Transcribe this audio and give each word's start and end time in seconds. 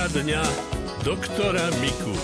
Poradňa 0.00 0.40
doktora 1.04 1.68
Miku. 1.76 2.16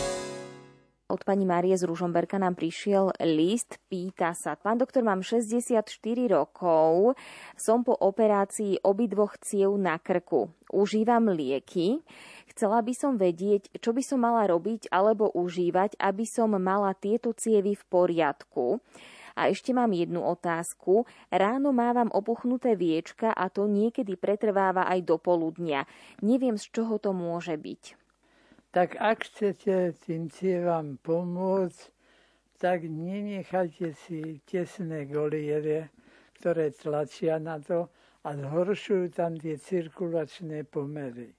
Od 1.12 1.20
pani 1.28 1.44
Márie 1.44 1.76
z 1.76 1.84
Ružomberka 1.84 2.40
nám 2.40 2.56
prišiel 2.56 3.12
list, 3.20 3.76
pýta 3.92 4.32
sa, 4.32 4.56
pán 4.56 4.80
doktor, 4.80 5.04
mám 5.04 5.20
64 5.20 5.84
rokov, 6.24 7.20
som 7.52 7.84
po 7.84 7.92
operácii 7.92 8.80
obidvoch 8.80 9.36
ciev 9.44 9.76
na 9.76 10.00
krku. 10.00 10.48
Užívam 10.72 11.28
lieky. 11.28 12.00
Chcela 12.48 12.80
by 12.80 12.96
som 12.96 13.20
vedieť, 13.20 13.68
čo 13.76 13.92
by 13.92 14.00
som 14.00 14.24
mala 14.24 14.48
robiť 14.48 14.88
alebo 14.88 15.28
užívať, 15.36 16.00
aby 16.00 16.24
som 16.24 16.56
mala 16.56 16.96
tieto 16.96 17.36
cievy 17.36 17.76
v 17.76 17.84
poriadku. 17.92 18.80
A 19.36 19.52
ešte 19.52 19.76
mám 19.76 19.92
jednu 19.92 20.24
otázku. 20.24 21.04
Ráno 21.28 21.70
mávam 21.76 22.08
opuchnuté 22.08 22.72
viečka 22.72 23.30
a 23.36 23.52
to 23.52 23.68
niekedy 23.68 24.16
pretrváva 24.16 24.88
aj 24.88 25.04
do 25.04 25.20
poludnia. 25.20 25.84
Neviem, 26.24 26.56
z 26.56 26.72
čoho 26.72 26.96
to 26.96 27.12
môže 27.12 27.52
byť. 27.52 27.82
Tak 28.72 28.96
ak 28.96 29.28
chcete 29.28 29.96
tým 30.04 30.32
cievam 30.32 30.96
pomôcť, 31.00 31.92
tak 32.56 32.88
nenechajte 32.88 33.92
si 34.08 34.40
tesné 34.48 35.04
goliere, 35.04 35.92
ktoré 36.40 36.72
tlačia 36.72 37.36
na 37.36 37.60
to 37.60 37.92
a 38.24 38.32
zhoršujú 38.32 39.12
tam 39.12 39.36
tie 39.36 39.60
cirkulačné 39.60 40.64
pomery. 40.64 41.36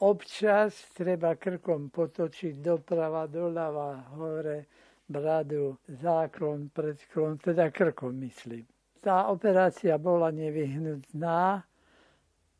Občas 0.00 0.88
treba 0.96 1.36
krkom 1.36 1.92
potočiť 1.92 2.64
doprava, 2.64 3.28
doľava, 3.28 4.16
hore, 4.16 4.64
bradu, 5.10 5.76
záklon, 5.90 6.70
predklon, 6.70 7.38
teda 7.42 7.70
krkom 7.74 8.14
myslím. 8.22 8.62
Tá 9.02 9.26
operácia 9.26 9.98
bola 9.98 10.30
nevyhnutná, 10.30 11.66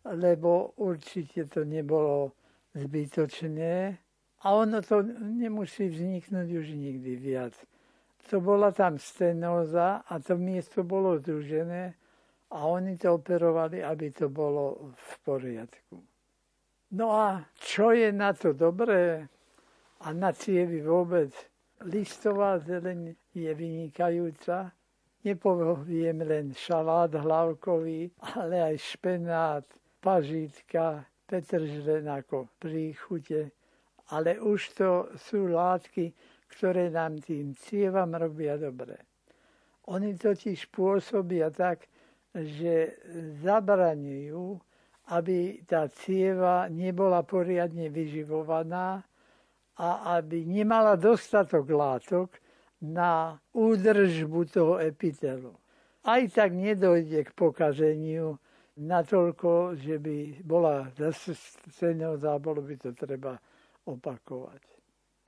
lebo 0.04 0.74
určite 0.80 1.46
to 1.46 1.62
nebolo 1.62 2.32
zbytočné 2.74 3.98
a 4.40 4.46
ono 4.56 4.80
to 4.80 5.04
nemusí 5.20 5.92
vzniknúť 5.92 6.48
už 6.48 6.66
nikdy 6.74 7.12
viac. 7.20 7.54
To 8.32 8.40
bola 8.40 8.72
tam 8.72 8.96
stenóza 8.96 10.00
a 10.08 10.14
to 10.18 10.40
miesto 10.40 10.80
bolo 10.80 11.20
združené 11.20 11.94
a 12.50 12.58
oni 12.66 12.96
to 12.96 13.14
operovali, 13.14 13.84
aby 13.84 14.10
to 14.10 14.32
bolo 14.32 14.94
v 14.96 15.12
poriadku. 15.22 16.00
No 16.90 17.14
a 17.14 17.46
čo 17.60 17.94
je 17.94 18.10
na 18.10 18.32
to 18.32 18.50
dobré 18.56 19.28
a 20.00 20.08
na 20.10 20.32
cievy 20.32 20.82
vôbec? 20.82 21.49
Listová 21.80 22.60
zeleň 22.60 23.16
je 23.32 23.48
vynikajúca. 23.56 24.68
Nepoviem 25.24 26.20
len 26.20 26.52
šalát 26.52 27.08
hlavkový, 27.16 28.12
ale 28.36 28.60
aj 28.72 28.76
špenát, 28.76 29.64
pažitka, 29.96 31.08
petržlen 31.24 32.04
ako 32.04 32.52
príchute. 32.60 33.56
Ale 34.12 34.36
už 34.36 34.76
to 34.76 35.08
sú 35.16 35.48
látky, 35.48 36.12
ktoré 36.52 36.92
nám 36.92 37.16
tým 37.24 37.56
cievam 37.56 38.12
robia 38.12 38.60
dobre. 38.60 39.00
Oni 39.88 40.20
totiž 40.20 40.68
pôsobia 40.68 41.48
tak, 41.48 41.88
že 42.36 43.00
zabraňujú, 43.40 44.60
aby 45.16 45.64
tá 45.64 45.88
cieva 45.88 46.68
nebola 46.68 47.24
poriadne 47.24 47.88
vyživovaná 47.88 49.00
a 49.80 50.20
aby 50.20 50.44
nemala 50.44 50.92
dostatok 51.00 51.64
látok 51.72 52.36
na 52.84 53.40
údržbu 53.56 54.40
toho 54.52 54.76
epitelu. 54.76 55.56
Aj 56.04 56.20
tak 56.28 56.52
nedojde 56.52 57.24
k 57.24 57.30
pokazeniu 57.32 58.36
natoľko, 58.76 59.76
že 59.80 59.96
by 59.96 60.44
bola 60.44 60.88
zasenená, 60.96 62.36
bolo 62.36 62.60
by 62.60 62.76
to 62.76 62.92
treba 62.92 63.40
opakovať. 63.88 64.60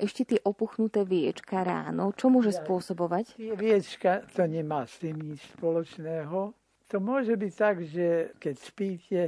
Ešte 0.00 0.34
tie 0.34 0.40
opuchnuté 0.42 1.04
viečka 1.04 1.62
ráno, 1.62 2.10
čo 2.16 2.32
môže 2.32 2.56
spôsobovať? 2.56 3.38
Viečka, 3.56 4.26
to 4.32 4.48
nemá 4.48 4.88
s 4.88 4.98
tým 4.98 5.20
nič 5.20 5.44
spoločného. 5.56 6.52
To 6.90 6.96
môže 7.00 7.36
byť 7.38 7.52
tak, 7.54 7.76
že 7.86 8.34
keď 8.36 8.54
spíte, 8.58 9.20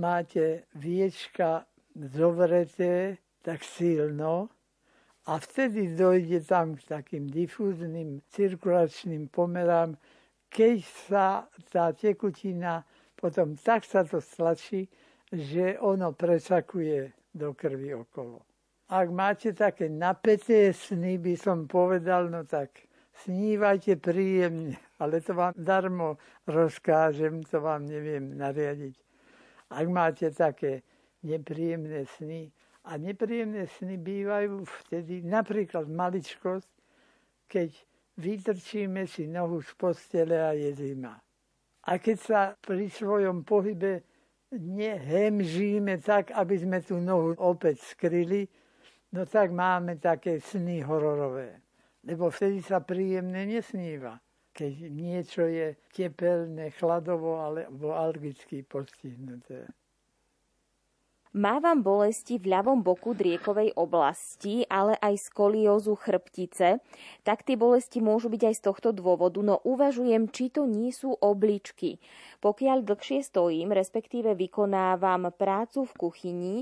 máte 0.00 0.66
viečka 0.74 1.66
zovreté 1.94 3.22
tak 3.44 3.60
silno, 3.60 4.48
a 5.26 5.40
vtedy 5.40 5.96
dojde 5.96 6.44
tam 6.44 6.76
k 6.76 6.84
takým 6.84 7.26
difúzným 7.28 8.20
cirkulačným 8.28 9.32
pomerám, 9.32 9.96
keď 10.52 10.76
sa 11.08 11.26
tá 11.72 11.90
tekutina 11.96 12.84
potom 13.24 13.56
tak 13.56 13.88
sa 13.88 14.04
to 14.04 14.20
stlačí, 14.20 14.84
že 15.32 15.80
ono 15.80 16.12
presakuje 16.12 17.08
do 17.32 17.56
krvi 17.56 17.96
okolo. 17.96 18.44
Ak 18.92 19.08
máte 19.08 19.56
také 19.56 19.88
napäté 19.88 20.76
sny, 20.76 21.16
by 21.16 21.34
som 21.40 21.64
povedal, 21.64 22.28
no 22.28 22.44
tak 22.44 22.84
snívajte 23.24 23.96
príjemne, 23.96 24.76
ale 25.00 25.24
to 25.24 25.32
vám 25.32 25.56
darmo 25.56 26.20
rozkážem, 26.44 27.40
to 27.48 27.64
vám 27.64 27.88
neviem 27.88 28.36
nariadiť. 28.36 28.92
Ak 29.72 29.86
máte 29.88 30.28
také 30.28 30.84
nepríjemné 31.24 32.04
sny, 32.20 32.52
a 32.84 33.00
nepríjemné 33.00 33.64
sny 33.80 33.96
bývajú 33.96 34.64
vtedy, 34.84 35.24
napríklad 35.24 35.88
maličkosť, 35.88 36.68
keď 37.48 37.72
vytrčíme 38.20 39.08
si 39.08 39.24
nohu 39.24 39.64
z 39.64 39.72
postele 39.74 40.36
a 40.36 40.52
je 40.52 40.70
zima. 40.76 41.16
A 41.84 42.00
keď 42.00 42.16
sa 42.20 42.40
pri 42.56 42.88
svojom 42.88 43.44
pohybe 43.44 44.04
nehemžíme 44.52 46.00
tak, 46.00 46.32
aby 46.32 46.54
sme 46.60 46.78
tú 46.80 47.00
nohu 47.00 47.36
opäť 47.40 47.96
skryli, 47.96 48.48
no 49.12 49.24
tak 49.24 49.52
máme 49.52 49.96
také 49.96 50.40
sny 50.40 50.84
hororové. 50.84 51.60
Lebo 52.04 52.28
vtedy 52.28 52.60
sa 52.60 52.84
príjemne 52.84 53.48
nesníva, 53.48 54.20
keď 54.52 54.72
niečo 54.92 55.48
je 55.48 55.76
tepelné, 55.88 56.68
chladovo 56.76 57.40
alebo 57.40 57.96
alergicky 57.96 58.60
postihnuté. 58.60 59.64
Mávam 61.34 61.82
bolesti 61.82 62.38
v 62.38 62.46
ľavom 62.46 62.86
boku 62.86 63.10
driekovej 63.10 63.74
oblasti, 63.74 64.62
ale 64.70 64.94
aj 65.02 65.34
skoliózu 65.34 65.98
chrbtice. 65.98 66.78
Tak 67.26 67.42
tie 67.42 67.58
bolesti 67.58 67.98
môžu 67.98 68.30
byť 68.30 68.42
aj 68.46 68.54
z 68.54 68.62
tohto 68.62 68.94
dôvodu, 68.94 69.42
no 69.42 69.58
uvažujem, 69.66 70.30
či 70.30 70.54
to 70.54 70.62
nie 70.62 70.94
sú 70.94 71.10
obličky. 71.18 71.98
Pokiaľ 72.38 72.86
dlhšie 72.86 73.26
stojím, 73.26 73.74
respektíve 73.74 74.38
vykonávam 74.38 75.34
prácu 75.34 75.82
v 75.90 75.92
kuchyni, 75.98 76.56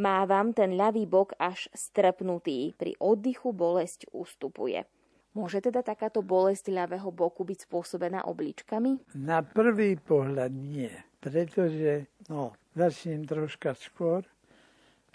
mávam 0.00 0.56
ten 0.56 0.72
ľavý 0.72 1.04
bok 1.04 1.36
až 1.36 1.68
strpnutý. 1.76 2.72
Pri 2.80 2.96
oddychu 2.96 3.52
bolesť 3.52 4.08
ustupuje. 4.08 4.88
Môže 5.36 5.60
teda 5.60 5.84
takáto 5.84 6.24
bolesť 6.24 6.72
ľavého 6.72 7.12
boku 7.12 7.44
byť 7.44 7.68
spôsobená 7.68 8.24
obličkami? 8.24 9.18
Na 9.20 9.44
prvý 9.44 10.00
pohľad 10.00 10.54
nie, 10.54 10.88
pretože 11.24 12.04
no, 12.28 12.52
začnem 12.76 13.24
troška 13.24 13.72
skôr. 13.72 14.28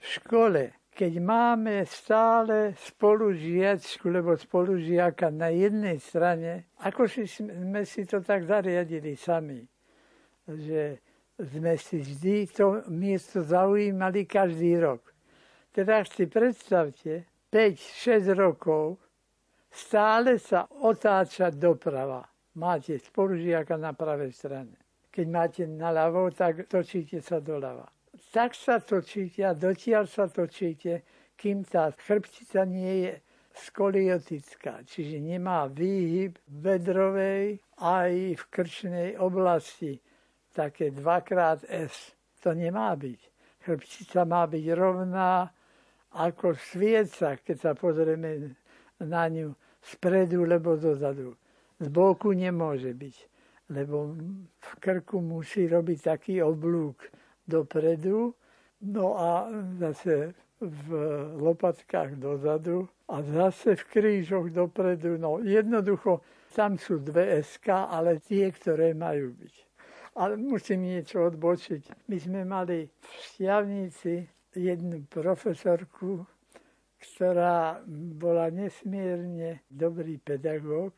V 0.02 0.06
škole, 0.18 0.74
keď 0.90 1.22
máme 1.22 1.86
stále 1.86 2.74
spolužiačku, 2.74 4.10
lebo 4.10 4.34
spolužiaka 4.34 5.30
na 5.30 5.54
jednej 5.54 6.02
strane, 6.02 6.74
ako 6.82 7.06
si 7.06 7.30
sme 7.30 7.86
si 7.86 8.10
to 8.10 8.26
tak 8.26 8.50
zariadili 8.50 9.14
sami, 9.14 9.62
že 10.50 10.98
sme 11.38 11.78
si 11.78 12.02
vždy 12.02 12.36
to 12.58 12.90
miesto 12.90 13.46
zaujímali 13.46 14.26
každý 14.26 14.82
rok. 14.82 15.14
Teda 15.70 16.02
si 16.10 16.26
predstavte, 16.26 17.30
5-6 17.54 18.34
rokov 18.34 18.98
stále 19.70 20.42
sa 20.42 20.66
otáčať 20.66 21.54
doprava. 21.54 22.26
Máte 22.58 22.98
spolužiaka 22.98 23.78
na 23.78 23.94
pravej 23.94 24.34
strane 24.34 24.79
keď 25.20 25.28
máte 25.28 25.68
naľavo, 25.68 26.32
tak 26.32 26.72
točíte 26.72 27.20
sa 27.20 27.44
doľava. 27.44 27.92
Tak 28.32 28.56
sa 28.56 28.80
točíte 28.80 29.44
a 29.44 29.52
dotiaľ 29.52 30.08
sa 30.08 30.32
točíte, 30.32 31.04
kým 31.36 31.68
tá 31.68 31.92
chrbtica 31.92 32.64
nie 32.64 33.04
je 33.04 33.14
skoliotická, 33.52 34.88
čiže 34.88 35.20
nemá 35.20 35.68
výhyb 35.68 36.40
vedrovej 36.48 37.60
aj 37.84 38.40
v 38.40 38.44
krčnej 38.48 39.10
oblasti, 39.20 40.00
také 40.56 40.96
2x 40.96 41.92
To 42.40 42.56
nemá 42.56 42.96
byť. 42.96 43.20
Chrbtica 43.60 44.24
má 44.24 44.48
byť 44.48 44.66
rovná 44.72 45.52
ako 46.16 46.56
svieca, 46.56 47.36
keď 47.44 47.58
sa 47.60 47.72
pozrieme 47.76 48.56
na 49.04 49.28
ňu 49.28 49.52
spredu 49.84 50.48
lebo 50.48 50.80
dozadu. 50.80 51.36
Z 51.76 51.92
boku 51.92 52.32
nemôže 52.32 52.96
byť 52.96 53.39
lebo 53.70 54.18
v 54.60 54.72
krku 54.82 55.22
musí 55.22 55.70
robiť 55.70 56.00
taký 56.02 56.42
oblúk 56.42 57.06
dopredu, 57.46 58.34
no 58.82 59.18
a 59.18 59.50
zase 59.78 60.34
v 60.60 60.88
lopatkách 61.40 62.20
dozadu 62.20 62.90
a 63.08 63.24
zase 63.24 63.80
v 63.80 63.84
krížoch 63.86 64.52
dopredu. 64.52 65.16
No 65.16 65.40
jednoducho, 65.40 66.22
tam 66.52 66.76
sú 66.76 67.00
dve 67.00 67.40
SK, 67.40 67.88
ale 67.88 68.20
tie, 68.20 68.52
ktoré 68.52 68.92
majú 68.92 69.32
byť. 69.40 69.56
Ale 70.20 70.36
musím 70.36 70.84
niečo 70.84 71.32
odbočiť. 71.32 72.12
My 72.12 72.18
sme 72.20 72.42
mali 72.44 72.90
v 72.90 73.08
Šťavnici 73.24 74.28
jednu 74.58 75.08
profesorku, 75.08 76.28
ktorá 77.00 77.80
bola 78.20 78.52
nesmierne 78.52 79.64
dobrý 79.72 80.20
pedagóg. 80.20 80.92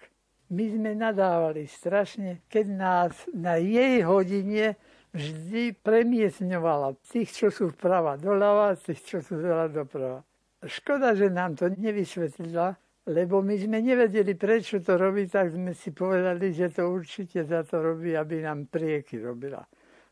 My 0.52 0.68
sme 0.68 0.92
nadávali 1.00 1.64
strašne, 1.64 2.44
keď 2.52 2.66
nás 2.76 3.16
na 3.32 3.56
jej 3.56 4.04
hodine 4.04 4.76
vždy 5.16 5.80
premiesňovala 5.80 7.00
tých, 7.08 7.32
čo 7.32 7.48
sú 7.48 7.72
vprava 7.72 8.20
doľava, 8.20 8.76
tých, 8.76 9.00
čo 9.00 9.18
sú 9.24 9.40
doľava 9.40 9.72
doprava. 9.72 10.20
Škoda, 10.60 11.16
že 11.16 11.32
nám 11.32 11.56
to 11.56 11.72
nevysvetlila, 11.72 12.76
lebo 13.08 13.40
my 13.40 13.56
sme 13.64 13.80
nevedeli, 13.80 14.36
prečo 14.36 14.84
to 14.84 15.00
robí, 15.00 15.24
tak 15.32 15.56
sme 15.56 15.72
si 15.72 15.96
povedali, 15.96 16.52
že 16.52 16.68
to 16.68 16.84
určite 16.84 17.48
za 17.48 17.64
to 17.64 17.80
robí, 17.80 18.12
aby 18.20 18.44
nám 18.44 18.68
prieky 18.68 19.24
robila. 19.24 19.64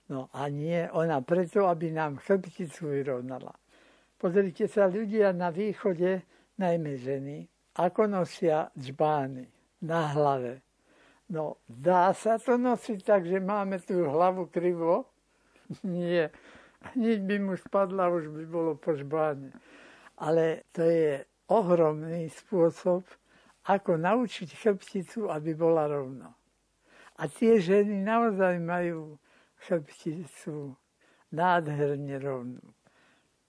No 0.08 0.32
a 0.32 0.48
nie 0.48 0.88
ona 0.96 1.20
preto, 1.20 1.68
aby 1.68 1.92
nám 1.92 2.16
chrbticu 2.16 2.96
vyrovnala. 2.96 3.52
Pozrite 4.16 4.72
sa, 4.72 4.88
ľudia 4.88 5.36
na 5.36 5.52
východe, 5.52 6.24
najmä 6.56 6.96
ženy, 6.96 7.44
ako 7.76 8.08
nosia 8.08 8.72
džbány 8.72 9.59
na 9.82 10.12
hlave. 10.12 10.62
No, 11.30 11.62
dá 11.70 12.10
sa 12.18 12.42
to 12.42 12.58
nosiť 12.58 13.00
tak, 13.06 13.22
že 13.30 13.38
máme 13.38 13.78
tú 13.80 14.02
hlavu 14.10 14.50
krivo? 14.50 15.06
Nie. 15.86 16.34
Hneď 16.96 17.20
by 17.28 17.36
mu 17.44 17.54
spadla, 17.60 18.10
už 18.10 18.32
by 18.32 18.44
bolo 18.48 18.72
po 18.80 18.96
žbáne. 18.96 19.52
Ale 20.18 20.64
to 20.72 20.84
je 20.84 21.22
ohromný 21.52 22.32
spôsob, 22.32 23.04
ako 23.70 24.00
naučiť 24.00 24.50
chrbticu, 24.56 25.30
aby 25.30 25.54
bola 25.54 25.86
rovno. 25.86 26.34
A 27.20 27.28
tie 27.28 27.60
ženy 27.60 28.02
naozaj 28.02 28.58
majú 28.64 29.20
chrbticu 29.68 30.74
nádherne 31.36 32.16
rovnú. 32.18 32.66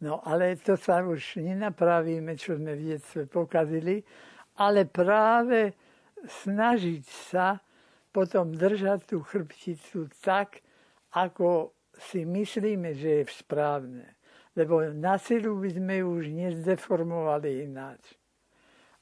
No 0.00 0.20
ale 0.24 0.56
to 0.56 0.74
sa 0.76 1.04
už 1.04 1.40
nenapravíme, 1.40 2.34
čo 2.36 2.56
sme 2.56 2.76
v 2.76 2.96
detstve 2.96 3.28
pokazili, 3.28 4.00
ale 4.58 4.88
práve 4.88 5.76
snažiť 6.26 7.04
sa 7.32 7.60
potom 8.10 8.52
držať 8.52 9.06
tú 9.06 9.22
chrbticu 9.22 10.10
tak, 10.20 10.60
ako 11.14 11.72
si 11.94 12.26
myslíme, 12.26 12.94
že 12.94 13.22
je 13.22 13.24
správne 13.30 14.20
lebo 14.56 14.82
na 14.92 15.18
silu 15.18 15.56
by 15.60 15.70
sme 15.70 15.94
ju 16.02 16.06
už 16.20 16.24
nezdeformovali 16.28 17.64
ináč. 17.70 18.02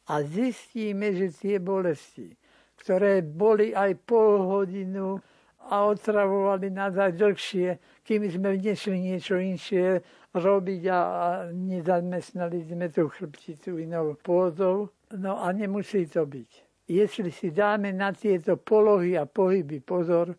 A 0.08 0.24
zistíme, 0.24 1.12
že 1.12 1.32
tie 1.32 1.56
bolesti, 1.60 2.32
ktoré 2.80 3.20
boli 3.20 3.76
aj 3.76 3.92
pol 4.08 4.40
hodinu 4.44 5.20
a 5.68 5.84
otravovali 5.84 6.72
nás 6.72 6.96
aj 6.96 7.12
dlhšie, 7.12 7.76
kým 8.06 8.24
sme 8.30 8.56
nešli 8.56 8.96
niečo 8.96 9.36
inšie 9.36 10.00
robiť 10.32 10.82
a, 10.88 11.00
a 11.00 11.26
nezamestnali 11.52 12.64
sme 12.64 12.88
tú 12.88 13.12
chrbticu 13.12 13.76
inou 13.76 14.16
pôdou. 14.16 14.88
No 15.12 15.44
a 15.44 15.52
nemusí 15.52 16.08
to 16.08 16.24
byť. 16.24 16.67
Jestli 16.88 17.32
si 17.32 17.50
dáme 17.52 17.92
na 17.92 18.12
tieto 18.16 18.56
polohy 18.56 19.18
a 19.18 19.28
pohyby 19.28 19.80
pozor 19.84 20.32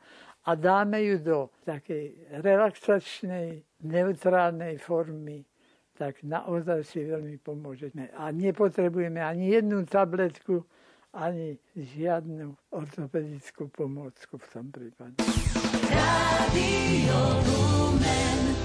a 0.45 0.55
dáme 0.55 0.97
ju 1.05 1.17
do 1.21 1.37
takej 1.61 2.33
relaxačnej 2.41 3.61
neutrálnej 3.85 4.81
formy, 4.81 5.45
tak 5.93 6.25
naozaj 6.25 6.81
si 6.87 7.05
veľmi 7.05 7.37
pomôžeme. 7.37 8.09
A 8.17 8.33
nepotrebujeme 8.33 9.21
ani 9.21 9.53
jednu 9.53 9.85
tabletku, 9.85 10.65
ani 11.13 11.59
žiadnu 11.77 12.55
ortopedickú 12.73 13.69
pomôcku 13.69 14.41
v 14.41 14.47
tom 14.49 14.65
prípade. 14.73 15.21
Radio 15.89 17.19
Lumen. 17.45 18.58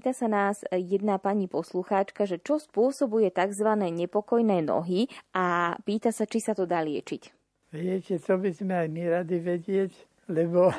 Pýta 0.00 0.16
sa 0.16 0.32
nás 0.32 0.64
jedna 0.72 1.20
pani 1.20 1.44
poslucháčka, 1.44 2.24
že 2.24 2.40
čo 2.40 2.56
spôsobuje 2.56 3.28
tzv. 3.36 3.68
nepokojné 3.76 4.64
nohy 4.64 5.12
a 5.36 5.76
pýta 5.84 6.08
sa, 6.08 6.24
či 6.24 6.40
sa 6.40 6.56
to 6.56 6.64
dá 6.64 6.80
liečiť. 6.80 7.28
Viete, 7.76 8.16
to 8.16 8.40
by 8.40 8.48
sme 8.48 8.80
aj 8.80 8.88
my 8.88 9.02
radi 9.12 9.36
vedieť, 9.44 9.92
lebo 10.32 10.72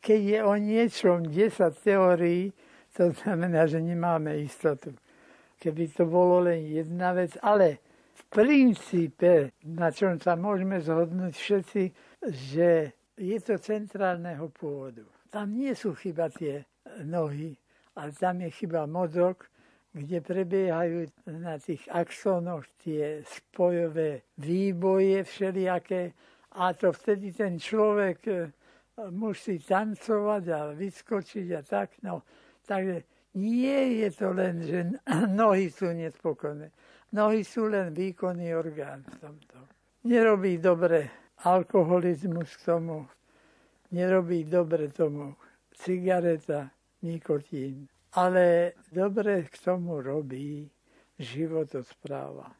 keď 0.00 0.20
je 0.24 0.38
o 0.40 0.54
niečom 0.56 1.28
10 1.28 1.84
teórií, 1.84 2.56
to 2.96 3.12
znamená, 3.12 3.68
že 3.68 3.76
nemáme 3.76 4.32
istotu. 4.40 4.96
Keby 5.60 5.92
to 5.92 6.08
bolo 6.08 6.48
len 6.48 6.64
jedna 6.64 7.12
vec, 7.12 7.36
ale 7.44 7.84
v 8.16 8.22
princípe, 8.32 9.52
na 9.68 9.92
čom 9.92 10.16
sa 10.16 10.32
môžeme 10.32 10.80
zhodnúť 10.80 11.36
všetci, 11.36 11.82
že 12.24 12.96
je 13.20 13.36
to 13.44 13.60
centrálneho 13.60 14.48
pôvodu. 14.48 15.04
Tam 15.28 15.52
nie 15.52 15.76
sú 15.76 15.92
chyba 15.92 16.32
tie 16.32 16.64
nohy, 17.04 17.52
ale 18.00 18.16
tam 18.16 18.40
je 18.40 18.50
chyba 18.50 18.88
mozog, 18.88 19.44
kde 19.92 20.24
prebiehajú 20.24 21.12
na 21.28 21.60
tých 21.60 21.84
axónoch 21.92 22.64
tie 22.80 23.20
spojové 23.28 24.24
výboje 24.40 25.20
všelijaké 25.26 26.16
a 26.56 26.72
to 26.72 26.94
vtedy 26.96 27.34
ten 27.36 27.60
človek 27.60 28.18
e, 28.26 28.48
musí 29.12 29.60
tancovať 29.60 30.44
a 30.48 30.60
vyskočiť 30.72 31.46
a 31.52 31.60
tak. 31.60 32.00
No, 32.00 32.24
takže 32.64 33.04
nie 33.36 34.00
je 34.02 34.08
to 34.16 34.32
len, 34.32 34.54
že 34.64 34.78
nohy 35.42 35.68
sú 35.68 35.92
nespokojné. 35.92 36.72
Nohy 37.12 37.42
sú 37.42 37.66
len 37.66 37.90
výkonný 37.90 38.54
orgán 38.54 39.02
v 39.04 39.14
tomto. 39.18 39.56
Nerobí 40.06 40.56
dobre 40.62 41.10
alkoholizmus 41.42 42.56
tomu, 42.62 43.04
nerobí 43.90 44.46
dobre 44.46 44.88
tomu 44.88 45.34
cigareta, 45.74 46.70
nikotín. 47.02 47.88
Ale 48.12 48.72
dobre 48.92 49.46
k 49.46 49.54
tomu 49.62 50.02
robí 50.02 50.66
životospráva. 51.18 52.50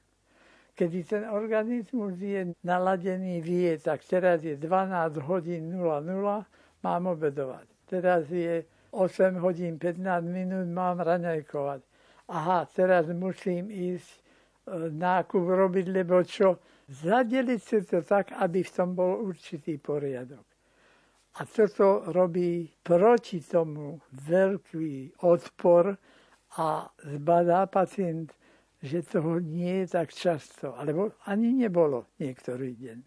Kedy 0.75 1.05
ten 1.05 1.25
organizmus 1.29 2.17
je 2.17 2.57
naladený, 2.65 3.41
vie, 3.45 3.77
tak 3.77 4.01
teraz 4.07 4.41
je 4.41 4.57
12 4.57 5.17
hodín 5.29 5.77
00, 5.77 6.47
mám 6.81 7.03
obedovať. 7.07 7.67
Teraz 7.85 8.31
je 8.31 8.65
8 8.93 9.37
hodín 9.45 9.79
15 9.79 10.25
minút, 10.25 10.67
mám 10.71 11.01
raňajkovať. 11.05 11.83
Aha, 12.31 12.67
teraz 12.71 13.11
musím 13.11 13.71
ísť 13.71 14.09
e, 14.09 14.21
nákup 14.95 15.45
robiť, 15.51 15.87
lebo 15.91 16.23
čo? 16.23 16.63
Zadeliť 16.91 17.61
si 17.63 17.79
to 17.87 18.03
tak, 18.03 18.35
aby 18.39 18.63
v 18.63 18.71
tom 18.71 18.95
bol 18.95 19.19
určitý 19.23 19.79
poriadok. 19.79 20.50
A 21.41 21.49
toto 21.49 22.05
robí 22.13 22.69
proti 22.85 23.41
tomu 23.41 23.97
veľký 24.13 25.25
odpor 25.25 25.97
a 26.61 26.85
zbadá 27.01 27.65
pacient, 27.65 28.37
že 28.85 29.01
toho 29.01 29.41
nie 29.41 29.85
je 29.85 29.87
tak 29.89 30.13
často, 30.13 30.77
alebo 30.77 31.17
ani 31.25 31.57
nebolo 31.57 32.13
niektorý 32.21 32.77
deň. 32.77 32.99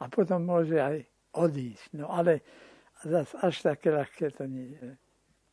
A 0.00 0.08
potom 0.08 0.48
môže 0.48 0.80
aj 0.80 1.04
odísť. 1.36 2.00
No 2.00 2.08
ale 2.08 2.40
zase 3.04 3.36
až 3.44 3.76
také 3.76 3.92
ľahké 3.92 4.32
to 4.32 4.48
nie 4.48 4.72
je. 4.80 4.96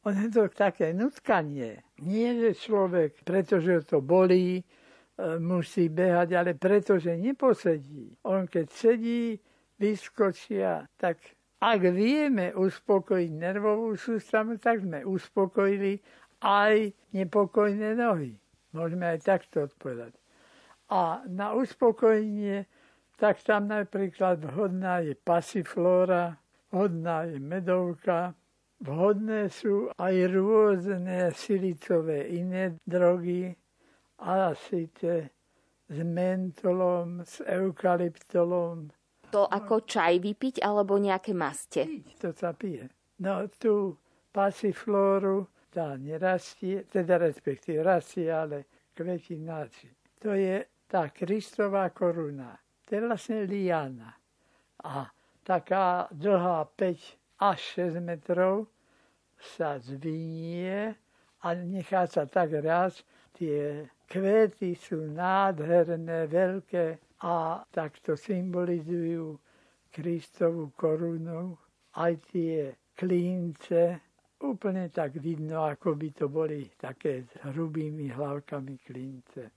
On 0.08 0.16
je 0.16 0.32
to 0.32 0.48
také 0.56 0.96
nutkanie. 0.96 1.84
Nie, 2.00 2.32
že 2.40 2.56
človek, 2.56 3.28
pretože 3.28 3.92
to 3.92 4.00
bolí, 4.00 4.64
e, 4.64 4.64
musí 5.36 5.92
behať, 5.92 6.30
ale 6.32 6.52
pretože 6.56 7.12
neposedí. 7.12 8.16
On 8.24 8.48
keď 8.48 8.66
sedí, 8.72 9.36
vyskočia, 9.78 10.88
tak 10.96 11.20
ak 11.62 11.82
vieme 11.94 12.51
uspokojiť 12.58 13.32
nervovú 13.32 13.94
sústavu, 13.94 14.58
tak 14.58 14.82
sme 14.82 15.06
uspokojili 15.06 16.01
aj 16.41 16.89
nepokojné 17.13 17.94
nohy. 17.94 18.34
Môžeme 18.74 19.13
aj 19.13 19.20
takto 19.22 19.70
odpovedať. 19.70 20.18
A 20.89 21.22
na 21.30 21.53
uspokojenie, 21.53 22.65
tak 23.15 23.39
tam 23.46 23.70
napríklad 23.70 24.41
vhodná 24.41 25.06
je 25.06 25.13
pasiflóra, 25.13 26.36
vhodná 26.74 27.30
je 27.30 27.38
medovka, 27.38 28.34
vhodné 28.82 29.48
sú 29.53 29.94
aj 29.96 30.15
rôzne 30.34 31.30
silicové 31.32 32.34
iné 32.34 32.75
drogy, 32.84 33.53
a 34.22 34.53
síce 34.53 35.30
s 35.89 36.03
mentolom, 36.03 37.25
s 37.25 37.41
eukalyptolom, 37.41 38.89
to 39.32 39.48
ako 39.48 39.88
čaj 39.88 40.20
vypiť 40.20 40.62
alebo 40.62 41.00
nejaké 41.00 41.32
maste? 41.32 41.88
To 42.20 42.36
sa 42.36 42.52
pije. 42.52 42.92
No 43.24 43.48
tu 43.56 43.96
pasiflóru 44.36 45.48
tá 45.72 45.96
nerastie, 45.96 46.84
teda 46.92 47.16
respektíve 47.16 47.80
rastie, 47.80 48.28
ale 48.28 48.68
kvetináči. 48.92 49.88
To 50.20 50.36
je 50.36 50.68
tá 50.92 51.08
Kristová 51.10 51.88
koruna. 51.96 52.60
To 52.86 52.90
je 52.92 53.02
vlastne 53.08 53.48
liana. 53.48 54.12
A 54.84 55.08
taká 55.48 56.12
dlhá 56.12 56.68
5 56.76 57.40
až 57.40 57.60
6 57.96 58.04
metrov 58.04 58.68
sa 59.40 59.80
zvinie 59.80 60.94
a 61.42 61.48
nechá 61.56 62.06
sa 62.06 62.28
tak 62.28 62.52
raz. 62.60 63.02
Tie 63.34 63.88
kvety 64.12 64.76
sú 64.76 65.08
nádherné, 65.08 66.28
veľké 66.28 67.11
a 67.22 67.62
takto 67.70 68.18
symbolizujú 68.18 69.38
Kristovú 69.92 70.74
korunu 70.74 71.54
aj 72.00 72.13
tie 72.32 72.74
klínce. 72.98 74.01
Úplne 74.42 74.90
tak 74.90 75.22
vidno, 75.22 75.70
ako 75.70 75.94
by 75.94 76.10
to 76.18 76.25
boli 76.25 76.66
také 76.82 77.30
s 77.30 77.32
hrubými 77.46 78.10
hlavkami 78.10 78.75
klínce. 78.82 79.54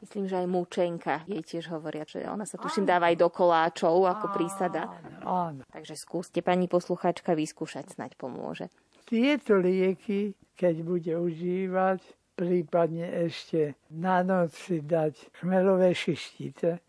Myslím, 0.00 0.32
že 0.32 0.40
aj 0.40 0.48
múčenka 0.48 1.14
jej 1.28 1.44
tiež 1.44 1.76
hovoria, 1.76 2.08
že 2.08 2.24
ona 2.24 2.48
sa 2.48 2.56
tuším 2.56 2.88
dáva 2.88 3.12
aj 3.12 3.20
do 3.20 3.28
koláčov 3.28 4.00
ako 4.08 4.32
prísada. 4.32 4.88
Áno. 5.20 5.60
Takže 5.68 5.92
skúste 5.92 6.40
pani 6.40 6.72
posluchačka 6.72 7.36
vyskúšať, 7.36 8.00
snaď 8.00 8.16
pomôže. 8.16 8.72
Tieto 9.04 9.60
lieky, 9.60 10.32
keď 10.56 10.74
bude 10.80 11.12
užívať, 11.20 12.00
prípadne 12.32 13.12
ešte 13.28 13.76
na 13.92 14.24
noc 14.24 14.56
si 14.56 14.80
dať 14.80 15.36
chmelové 15.36 15.92
šištice, 15.92 16.80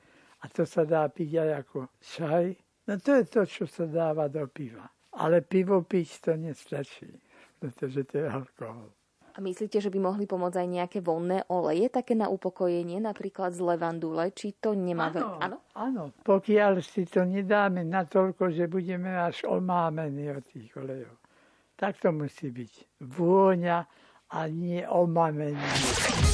a 0.42 0.46
to 0.50 0.66
sa 0.66 0.84
dá 0.84 1.06
piť 1.06 1.32
aj 1.38 1.50
ako 1.66 1.80
čaj. 2.02 2.46
No 2.90 2.94
to 2.98 3.22
je 3.22 3.26
to, 3.30 3.42
čo 3.46 3.64
sa 3.70 3.86
dáva 3.86 4.26
do 4.26 4.46
piva. 4.50 4.90
Ale 5.22 5.46
pivo 5.46 5.86
piť 5.86 6.10
to 6.26 6.32
nestačí, 6.34 7.14
pretože 7.62 8.10
to 8.10 8.26
je 8.26 8.28
alkohol. 8.28 8.90
A 9.32 9.40
myslíte, 9.40 9.80
že 9.80 9.88
by 9.88 10.00
mohli 10.04 10.28
pomôcť 10.28 10.60
aj 10.60 10.68
nejaké 10.68 11.00
vonné 11.00 11.48
oleje, 11.48 11.88
také 11.88 12.20
na 12.20 12.28
upokojenie, 12.28 13.00
napríklad 13.00 13.56
z 13.56 13.64
levandule? 13.64 14.28
Či 14.36 14.60
to 14.60 14.76
nemá 14.76 15.08
veľa? 15.08 15.40
Áno, 15.40 15.58
áno, 15.72 16.04
pokiaľ 16.28 16.84
si 16.84 17.08
to 17.08 17.24
nedáme 17.24 17.88
natoľko, 17.88 18.52
že 18.52 18.68
budeme 18.68 19.16
až 19.16 19.48
omámení 19.48 20.36
od 20.36 20.44
tých 20.52 20.76
olejov. 20.76 21.16
Tak 21.80 22.04
to 22.04 22.12
musí 22.12 22.52
byť. 22.52 23.00
Vôňa 23.08 23.78
a 24.36 24.40
nie 24.52 24.84
omámenie. 24.84 26.31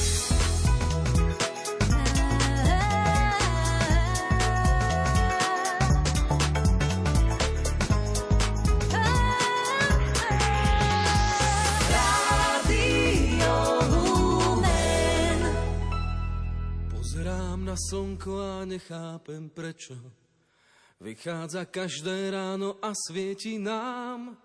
Slnko 17.88 18.34
a 18.39 18.65
nechápem 18.67 19.50
prečo. 19.50 19.96
Vychádza 21.00 21.65
každé 21.65 22.32
ráno 22.32 22.75
a 22.82 22.91
svieti 22.91 23.56
nám, 23.62 24.36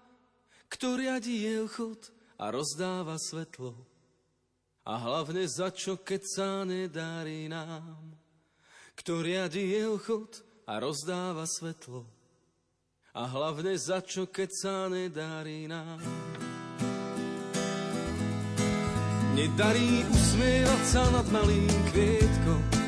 kto 0.69 0.97
riadí 0.97 1.43
jeho 1.43 1.67
chod 1.67 2.13
a 2.39 2.55
rozdáva 2.55 3.17
svetlo. 3.19 3.75
A 4.83 4.99
hlavne 4.99 5.47
za 5.47 5.71
čo, 5.71 5.99
keď 5.99 6.23
sa 6.27 6.51
nedarí 6.67 7.47
nám. 7.47 8.19
Kto 8.99 9.23
riadí 9.23 9.75
jeho 9.75 9.99
chod 9.99 10.43
a 10.67 10.79
rozdáva 10.83 11.47
svetlo. 11.47 12.07
A 13.15 13.23
hlavne 13.29 13.79
za 13.79 14.01
čo, 14.01 14.27
keď 14.27 14.51
sa 14.51 14.77
nedarí 14.91 15.71
nám. 15.71 16.01
Nedarí 19.33 20.05
usmievať 20.13 20.83
sa 20.85 21.05
nad 21.09 21.27
malým 21.33 21.73
kvietkom, 21.93 22.82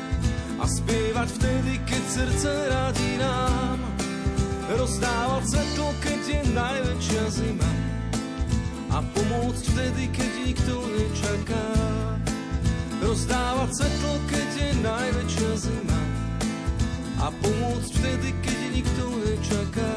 a 0.59 0.65
spievať 0.65 1.29
vtedy, 1.39 1.73
keď 1.85 2.03
srdce 2.07 2.51
radí 2.71 3.11
nám. 3.19 3.79
Rozdávať 4.65 5.43
svetlo, 5.45 5.87
keď 6.01 6.21
je 6.25 6.41
najväčšia 6.57 7.23
zima 7.29 7.71
a 8.95 8.97
pomôcť 9.03 9.63
vtedy, 9.75 10.03
keď 10.09 10.31
nikto 10.41 10.73
nečaká. 10.89 11.67
Rozdávať 13.05 13.69
svetlo, 13.77 14.13
keď 14.31 14.49
je 14.57 14.69
najväčšia 14.81 15.51
zima 15.69 15.85
pomôcť 17.41 17.91
vtedy, 17.99 18.29
keď 18.43 18.59
nikto 18.71 19.03
nečaká. 19.21 19.91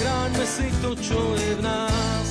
Aspoň 0.00 0.08
zachráňme 0.08 0.46
si 0.48 0.68
to, 0.80 0.90
čo 0.96 1.20
je 1.36 1.50
v 1.56 1.62
nás. 1.62 2.28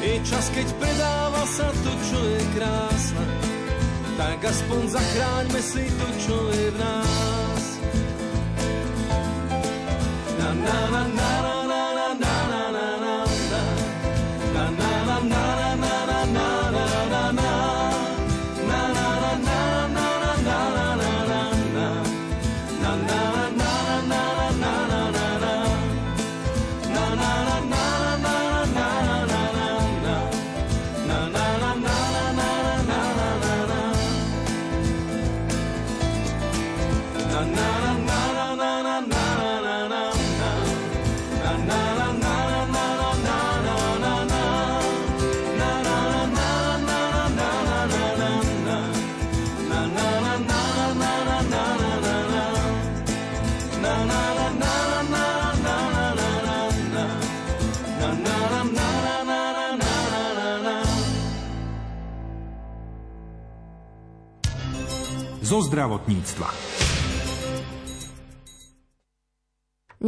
Je 0.00 0.16
čas, 0.24 0.48
keď 0.56 0.68
predáva 0.80 1.44
sa 1.44 1.68
to, 1.84 1.92
čo 2.08 2.18
je 2.24 2.42
krásne, 2.56 3.26
tak 4.16 4.38
aspoň 4.40 4.82
zachráňme 4.88 5.60
si 5.60 5.84
to, 5.84 6.06
čo 6.24 6.36
je 6.48 6.66
v 6.72 6.76
nás. 6.80 7.27
Zo 65.48 65.64
zdravotníctva. 65.64 66.67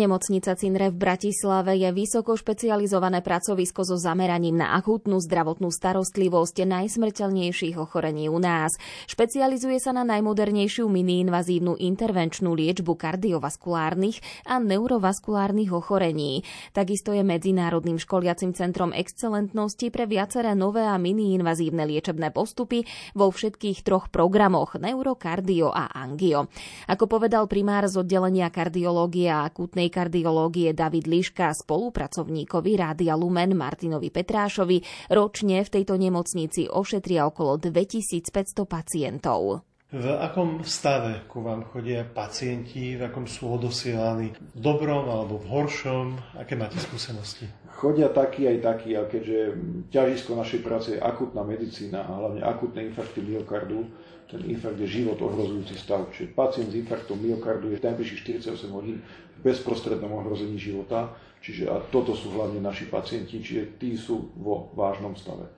Nemocnica 0.00 0.56
Cinre 0.56 0.88
v 0.88 0.96
Bratislave 0.96 1.76
je 1.76 1.92
vysoko 1.92 2.32
špecializované 2.32 3.20
pracovisko 3.20 3.84
so 3.84 4.00
zameraním 4.00 4.56
na 4.56 4.72
akútnu 4.72 5.20
zdravotnú 5.20 5.68
starostlivosť 5.68 6.64
najsmrteľnejších 6.64 7.76
ochorení 7.76 8.32
u 8.32 8.40
nás. 8.40 8.80
Špecializuje 9.04 9.76
sa 9.76 9.92
na 9.92 10.08
najmodernejšiu 10.08 10.88
miniinvazívnu 10.88 11.76
intervenčnú 11.76 12.56
liečbu 12.56 12.96
kardiovaskulárnych 12.96 14.48
a 14.48 14.56
neurovaskulárnych 14.56 15.68
ochorení. 15.68 16.48
Takisto 16.72 17.12
je 17.12 17.20
medzinárodným 17.20 18.00
školiacim 18.00 18.56
centrom 18.56 18.96
excelentnosti 18.96 19.92
pre 19.92 20.08
viaceré 20.08 20.56
nové 20.56 20.80
a 20.80 20.96
miniinvazívne 20.96 21.84
liečebné 21.84 22.32
postupy 22.32 22.88
vo 23.12 23.28
všetkých 23.28 23.84
troch 23.84 24.08
programoch 24.08 24.80
neurokardio 24.80 25.68
a 25.68 25.92
angio. 25.92 26.48
Ako 26.88 27.04
povedal 27.04 27.44
primár 27.52 27.84
z 27.84 28.00
oddelenia 28.00 28.48
kardiológie 28.48 29.28
a 29.28 29.44
akútnej 29.44 29.89
kardiológie 29.90 30.70
David 30.70 31.11
Liška 31.11 31.50
spolupracovníkovi 31.53 32.79
Rádia 32.79 33.18
Lumen 33.18 33.59
Martinovi 33.59 34.09
Petrášovi, 34.09 35.11
ročne 35.11 35.66
v 35.66 35.68
tejto 35.68 35.98
nemocnici 35.98 36.70
ošetria 36.70 37.26
okolo 37.26 37.59
2500 37.59 38.64
pacientov. 38.64 39.66
V 39.90 40.07
akom 40.07 40.62
stave 40.62 41.26
ku 41.26 41.42
vám 41.42 41.66
chodia 41.66 42.07
pacienti, 42.07 42.94
v 42.94 43.11
akom 43.11 43.26
sú 43.26 43.59
odosielaní? 43.59 44.31
V 44.55 44.59
dobrom 44.62 45.11
alebo 45.11 45.42
v 45.42 45.50
horšom? 45.50 46.38
Aké 46.38 46.55
máte 46.55 46.79
skúsenosti? 46.79 47.50
Chodia 47.74 48.07
takí 48.07 48.46
aj 48.46 48.62
takí, 48.62 48.94
a 48.94 49.03
keďže 49.11 49.59
ťažisko 49.90 50.38
našej 50.38 50.61
práce 50.62 50.94
je 50.94 51.03
akutná 51.03 51.42
medicína 51.42 52.07
a 52.07 52.22
hlavne 52.22 52.38
akutné 52.38 52.87
infarkty 52.87 53.18
myokardu, 53.18 53.90
ten 54.30 54.46
infarkt 54.46 54.78
je 54.78 55.02
život 55.02 55.18
ohrozujúci 55.18 55.74
stav. 55.74 56.06
Čiže 56.14 56.32
pacient 56.32 56.70
s 56.70 56.78
infarktom 56.78 57.18
myokardu 57.18 57.74
je 57.74 57.82
najbližších 57.82 58.46
48 58.46 58.70
hodín 58.70 59.02
v 59.36 59.38
bezprostrednom 59.42 60.22
ohrození 60.22 60.54
života. 60.54 61.10
Čiže 61.42 61.66
a 61.66 61.82
toto 61.90 62.14
sú 62.14 62.30
hlavne 62.38 62.62
naši 62.62 62.86
pacienti, 62.86 63.42
čiže 63.42 63.74
tí 63.80 63.98
sú 63.98 64.30
vo 64.38 64.70
vážnom 64.78 65.18
stave. 65.18 65.50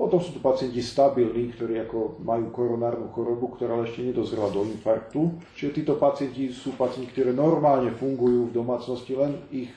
Potom 0.00 0.16
sú 0.16 0.32
tu 0.32 0.40
pacienti 0.40 0.80
stabilní, 0.80 1.52
ktorí 1.52 1.84
ako 1.84 2.24
majú 2.24 2.48
koronárnu 2.48 3.12
chorobu, 3.12 3.52
ktorá 3.52 3.84
ešte 3.84 4.00
nedozrela 4.00 4.48
do 4.48 4.64
infarktu. 4.64 5.36
Čiže 5.52 5.76
títo 5.76 6.00
pacienti 6.00 6.48
sú 6.48 6.72
pacienti, 6.72 7.12
ktorí 7.12 7.36
normálne 7.36 7.92
fungujú 7.92 8.48
v 8.48 8.56
domácnosti, 8.56 9.12
len 9.12 9.36
ich 9.52 9.68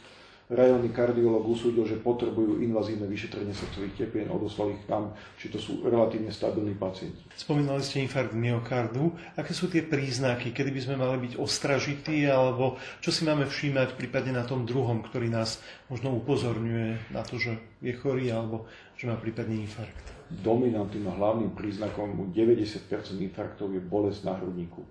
rajónny 0.54 0.94
kardiológ 0.94 1.50
usúdil, 1.50 1.84
že 1.84 2.00
potrebujú 2.00 2.62
invazívne 2.62 3.10
vyšetrenie 3.10 3.52
srdcových 3.52 3.98
tepien, 3.98 4.30
odoslal 4.30 4.74
ich 4.74 4.84
tam, 4.86 5.12
či 5.36 5.50
to 5.50 5.58
sú 5.58 5.82
relatívne 5.84 6.30
stabilní 6.30 6.78
pacienti. 6.78 7.26
Spomínali 7.34 7.82
ste 7.82 8.06
infarkt 8.06 8.38
myokardu. 8.38 9.14
Aké 9.34 9.52
sú 9.52 9.68
tie 9.68 9.82
príznaky, 9.82 10.54
kedy 10.54 10.70
by 10.70 10.82
sme 10.82 10.96
mali 11.02 11.18
byť 11.30 11.34
ostražití, 11.42 12.30
alebo 12.30 12.78
čo 13.02 13.10
si 13.10 13.26
máme 13.26 13.50
všímať 13.50 13.98
prípadne 13.98 14.38
na 14.38 14.46
tom 14.46 14.64
druhom, 14.64 15.02
ktorý 15.02 15.28
nás 15.28 15.60
možno 15.90 16.14
upozorňuje 16.18 17.12
na 17.12 17.22
to, 17.26 17.42
že 17.42 17.58
je 17.82 17.94
chorý, 17.98 18.32
alebo 18.32 18.70
že 18.96 19.10
má 19.10 19.18
prípadne 19.20 19.60
infarkt? 19.60 20.14
Dominantným 20.34 21.10
a 21.10 21.14
hlavným 21.14 21.52
príznakom 21.54 22.16
u 22.18 22.26
90% 22.32 22.90
infarktov 23.22 23.70
je 23.74 23.82
bolesť 23.82 24.26
na 24.26 24.34
hrudníku. 24.40 24.82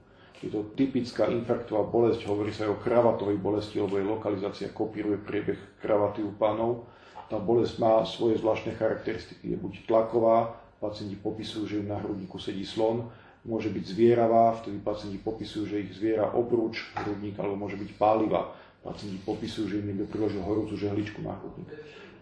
Je 0.42 0.50
to 0.50 0.74
typická 0.74 1.30
infarktová 1.30 1.86
bolesť, 1.86 2.26
hovorí 2.26 2.50
sa 2.50 2.66
aj 2.66 2.74
o 2.74 2.82
kravatovej 2.82 3.38
bolesti, 3.38 3.78
lebo 3.78 3.94
jej 3.94 4.02
lokalizácia 4.02 4.74
kopíruje 4.74 5.22
priebeh 5.22 5.78
kravaty 5.78 6.26
u 6.26 6.34
pánov. 6.34 6.90
Tá 7.30 7.38
bolesť 7.38 7.78
má 7.78 8.02
svoje 8.02 8.42
zvláštne 8.42 8.74
charakteristiky. 8.74 9.54
Je 9.54 9.56
buď 9.56 9.86
tlaková, 9.86 10.58
pacienti 10.82 11.14
popisujú, 11.14 11.64
že 11.70 11.78
im 11.78 11.94
na 11.94 12.02
hrudníku 12.02 12.42
sedí 12.42 12.66
slon, 12.66 13.06
môže 13.46 13.70
byť 13.70 13.84
zvieravá, 13.86 14.58
vtedy 14.58 14.82
pacienti 14.82 15.22
popisujú, 15.22 15.62
že 15.70 15.86
ich 15.86 15.94
zviera 15.94 16.34
obrúč 16.34 16.90
hrudník, 16.98 17.38
alebo 17.38 17.54
môže 17.54 17.78
byť 17.78 17.90
pálivá. 17.94 18.50
Pacienti 18.82 19.22
popisujú, 19.22 19.70
že 19.70 19.78
im 19.78 19.94
niekto 19.94 20.10
priložil 20.10 20.42
horúcu 20.42 20.74
žehličku 20.74 21.22
na 21.22 21.38
hrudník. 21.38 21.70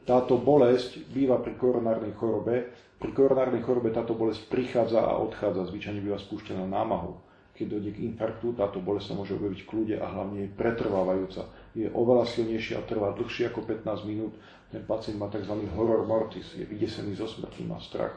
Táto 0.05 0.37
bolesť 0.37 1.09
býva 1.09 1.41
pri 1.41 1.57
koronárnej 1.57 2.13
chorobe. 2.21 2.69
Pri 3.01 3.17
koronárnej 3.17 3.65
chorobe 3.65 3.89
táto 3.97 4.13
bolesť 4.13 4.45
prichádza 4.53 5.09
a 5.09 5.17
odchádza, 5.17 5.73
zvyčajne 5.73 6.05
býva 6.05 6.21
spúšťaná 6.21 6.69
námahou 6.69 7.30
keď 7.61 7.77
dojde 7.77 7.93
k 7.93 8.09
infarktu, 8.09 8.57
táto 8.57 8.81
bolesť 8.81 9.13
sa 9.13 9.19
môže 9.21 9.37
objaviť 9.37 9.61
v 9.61 9.69
kľude 9.69 9.97
a 10.01 10.07
hlavne 10.09 10.49
je 10.49 10.57
pretrvávajúca. 10.57 11.45
Je 11.77 11.93
oveľa 11.93 12.25
silnejšia 12.25 12.81
a 12.81 12.87
trvá 12.89 13.13
dlhšie 13.13 13.53
ako 13.53 13.69
15 13.69 14.09
minút. 14.09 14.33
Ten 14.73 14.81
pacient 14.89 15.21
má 15.21 15.29
tzv. 15.29 15.61
horror 15.77 16.09
mortis, 16.09 16.57
je 16.57 16.65
vydesený 16.65 17.21
zo 17.21 17.29
smrti, 17.29 17.69
má 17.69 17.77
strach. 17.77 18.17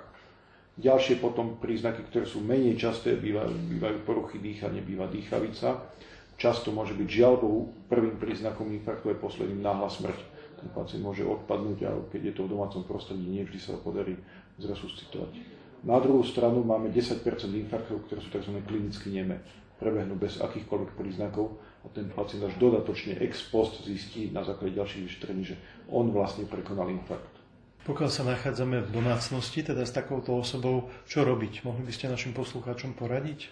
Ďalšie 0.79 1.19
potom 1.19 1.59
príznaky, 1.59 2.07
ktoré 2.07 2.23
sú 2.23 2.39
menej 2.39 2.79
časté, 2.79 3.19
bývajú, 3.19 3.51
bývajú 3.67 3.97
poruchy 4.07 4.39
dýchania, 4.39 4.79
býva 4.79 5.11
dýchavica. 5.11 5.91
Často 6.39 6.71
môže 6.71 6.95
byť 6.95 7.09
žiaľbou, 7.11 7.87
prvým 7.91 8.15
príznakom 8.15 8.71
infarktu 8.79 9.11
je 9.11 9.21
posledným 9.21 9.59
náhla 9.59 9.91
smrť. 9.91 10.17
Ten 10.57 10.71
pacient 10.71 11.03
môže 11.03 11.27
odpadnúť 11.27 11.79
a 11.83 11.91
keď 12.09 12.31
je 12.31 12.33
to 12.39 12.47
v 12.47 12.55
domácom 12.55 12.87
prostredí, 12.87 13.27
nie 13.27 13.43
vždy 13.43 13.59
sa 13.59 13.75
podarí 13.75 14.15
zresuscitovať. 14.57 15.62
Na 15.83 15.99
druhú 15.99 16.23
stranu 16.23 16.63
máme 16.63 16.87
10% 16.95 17.27
infarktov, 17.51 18.07
ktoré 18.07 18.23
sú 18.23 18.31
tzv. 18.31 18.55
klinicky 18.63 19.11
neme. 19.11 19.43
Prebehnú 19.83 20.15
bez 20.15 20.39
akýchkoľvek 20.39 20.95
príznakov 20.95 21.59
a 21.83 21.91
ten 21.91 22.07
pacient 22.07 22.47
až 22.47 22.55
dodatočne 22.55 23.19
ex 23.19 23.43
post 23.51 23.83
zistí 23.83 24.31
na 24.31 24.47
základe 24.47 24.79
ďalších 24.79 25.03
vyšetrení, 25.03 25.43
že 25.43 25.59
on 25.91 26.07
vlastne 26.15 26.47
prekonal 26.47 26.87
infarkt. 26.87 27.35
Pokiaľ 27.83 28.09
sa 28.15 28.23
nachádzame 28.23 28.79
v 28.79 28.93
domácnosti, 28.95 29.59
teda 29.59 29.83
s 29.83 29.91
takouto 29.91 30.39
osobou, 30.39 30.87
čo 31.03 31.27
robiť? 31.27 31.67
Mohli 31.67 31.83
by 31.83 31.91
ste 31.91 32.07
našim 32.07 32.31
poslucháčom 32.31 32.95
poradiť? 32.95 33.51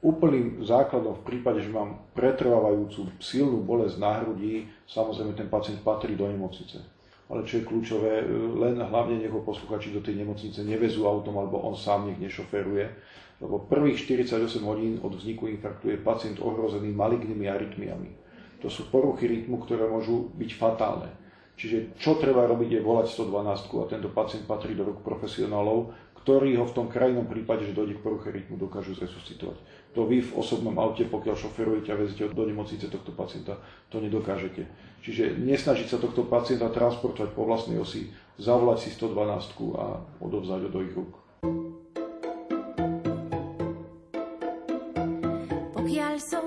Úplným 0.00 0.64
základom 0.64 1.20
v 1.20 1.26
prípade, 1.28 1.60
že 1.60 1.68
mám 1.68 2.08
pretrvávajúcu 2.16 3.12
silnú 3.20 3.60
bolesť 3.60 4.00
na 4.00 4.24
hrudi, 4.24 4.64
samozrejme 4.88 5.36
ten 5.36 5.52
pacient 5.52 5.84
patrí 5.84 6.16
do 6.16 6.24
nemocnice. 6.24 6.95
Ale 7.26 7.42
čo 7.42 7.58
je 7.58 7.66
kľúčové, 7.66 8.22
len 8.54 8.78
hlavne 8.78 9.18
nech 9.18 9.34
ho 9.34 9.42
posluchači 9.42 9.90
do 9.90 9.98
tej 9.98 10.22
nemocnice 10.22 10.62
nevezú 10.62 11.10
autom, 11.10 11.42
alebo 11.42 11.58
on 11.58 11.74
sám 11.74 12.06
nech 12.06 12.22
nešoferuje, 12.22 12.86
lebo 13.42 13.66
prvých 13.66 14.06
48 14.06 14.62
hodín 14.62 15.02
od 15.02 15.12
vzniku 15.12 15.50
infarktu 15.50 15.90
je 15.90 15.98
pacient 15.98 16.38
ohrozený 16.38 16.94
malignými 16.94 17.50
arytmiami. 17.50 18.10
To 18.62 18.70
sú 18.70 18.88
poruchy 18.88 19.26
rytmu, 19.26 19.58
ktoré 19.66 19.90
môžu 19.90 20.32
byť 20.38 20.50
fatálne. 20.54 21.10
Čiže 21.56 21.96
čo 21.96 22.20
treba 22.20 22.44
robiť 22.44 22.78
je 22.78 22.80
volať 22.84 23.06
112 23.16 23.74
a 23.80 23.84
tento 23.88 24.08
pacient 24.12 24.44
patrí 24.44 24.76
do 24.76 24.84
rúk 24.84 25.00
profesionálov, 25.00 25.92
ktorí 26.20 26.58
ho 26.58 26.68
v 26.68 26.74
tom 26.76 26.86
krajnom 26.90 27.24
prípade, 27.30 27.64
že 27.64 27.76
dojde 27.76 27.96
k 27.96 28.04
poruche 28.04 28.28
rytmu, 28.34 28.60
dokážu 28.60 28.92
zresuscitovať 28.98 29.56
to 29.96 30.04
vy 30.04 30.20
v 30.20 30.36
osobnom 30.36 30.76
aute, 30.76 31.08
pokiaľ 31.08 31.32
šoferujete 31.32 31.88
a 31.88 31.96
vezete 31.96 32.28
do 32.28 32.44
nemocnice 32.44 32.92
tohto 32.92 33.16
pacienta, 33.16 33.56
to 33.88 33.96
nedokážete. 33.96 34.68
Čiže 35.00 35.40
nesnažiť 35.40 35.88
sa 35.88 35.96
tohto 35.96 36.28
pacienta 36.28 36.68
transportovať 36.68 37.32
po 37.32 37.48
vlastnej 37.48 37.80
osi, 37.80 38.12
zavolať 38.36 38.84
si 38.84 38.88
112 38.92 39.56
a 39.80 39.96
odovzdať 40.20 40.60
ho 40.60 40.70
do 40.70 40.80
ich 40.84 40.92
rúk. 40.92 41.12
Pokiaľ 45.72 46.14
som, 46.20 46.44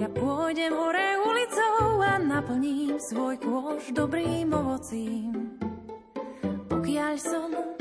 ja 0.00 0.08
pôjdem 0.08 0.72
hore 0.72 1.20
ulicou 1.20 2.00
a 2.00 2.16
naplním 2.16 2.96
svoj 2.96 3.36
kôž 3.44 3.92
dobrým 3.92 4.56
ovocím. 4.56 5.60
Pokiaľ 6.72 7.14
som, 7.20 7.75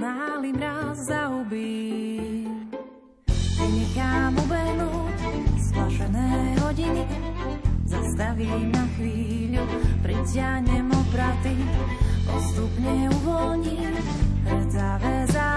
náli 0.00 0.56
mraz 0.56 0.96
zaubí. 1.12 2.48
Vynechám 3.60 4.32
ubehnúť 4.40 5.18
splašené 5.60 6.56
hodiny, 6.64 7.04
zastavím 7.84 8.72
na 8.72 8.88
chvíľu, 8.96 9.64
priťahnem 10.00 10.88
opraty, 10.88 11.54
postupne 12.24 13.12
uvoľním 13.20 13.94
hrcavé 14.48 15.28
závory, 15.28 15.49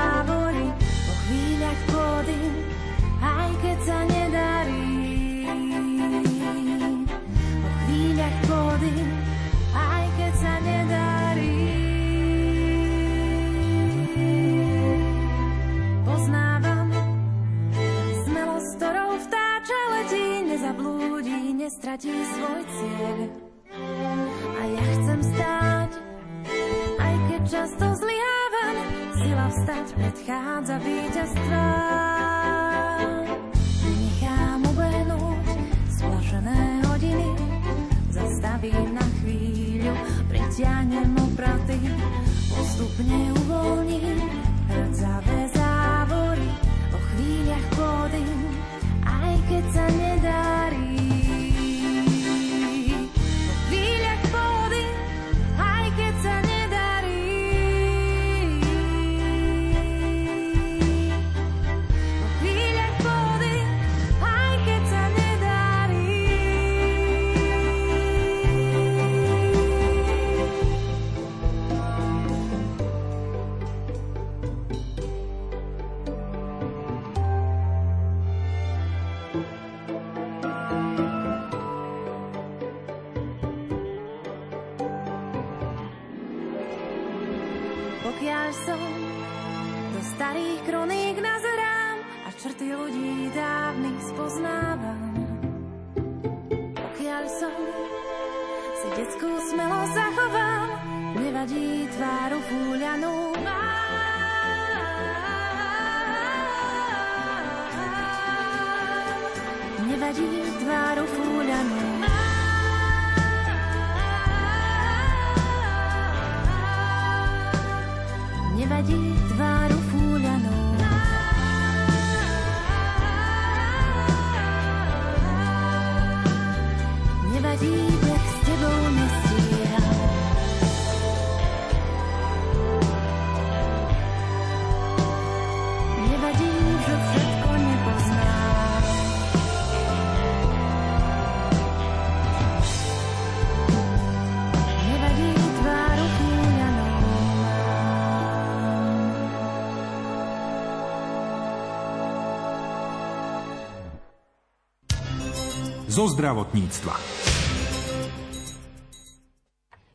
zo 155.93 156.09
zdravotníctva. 156.09 157.32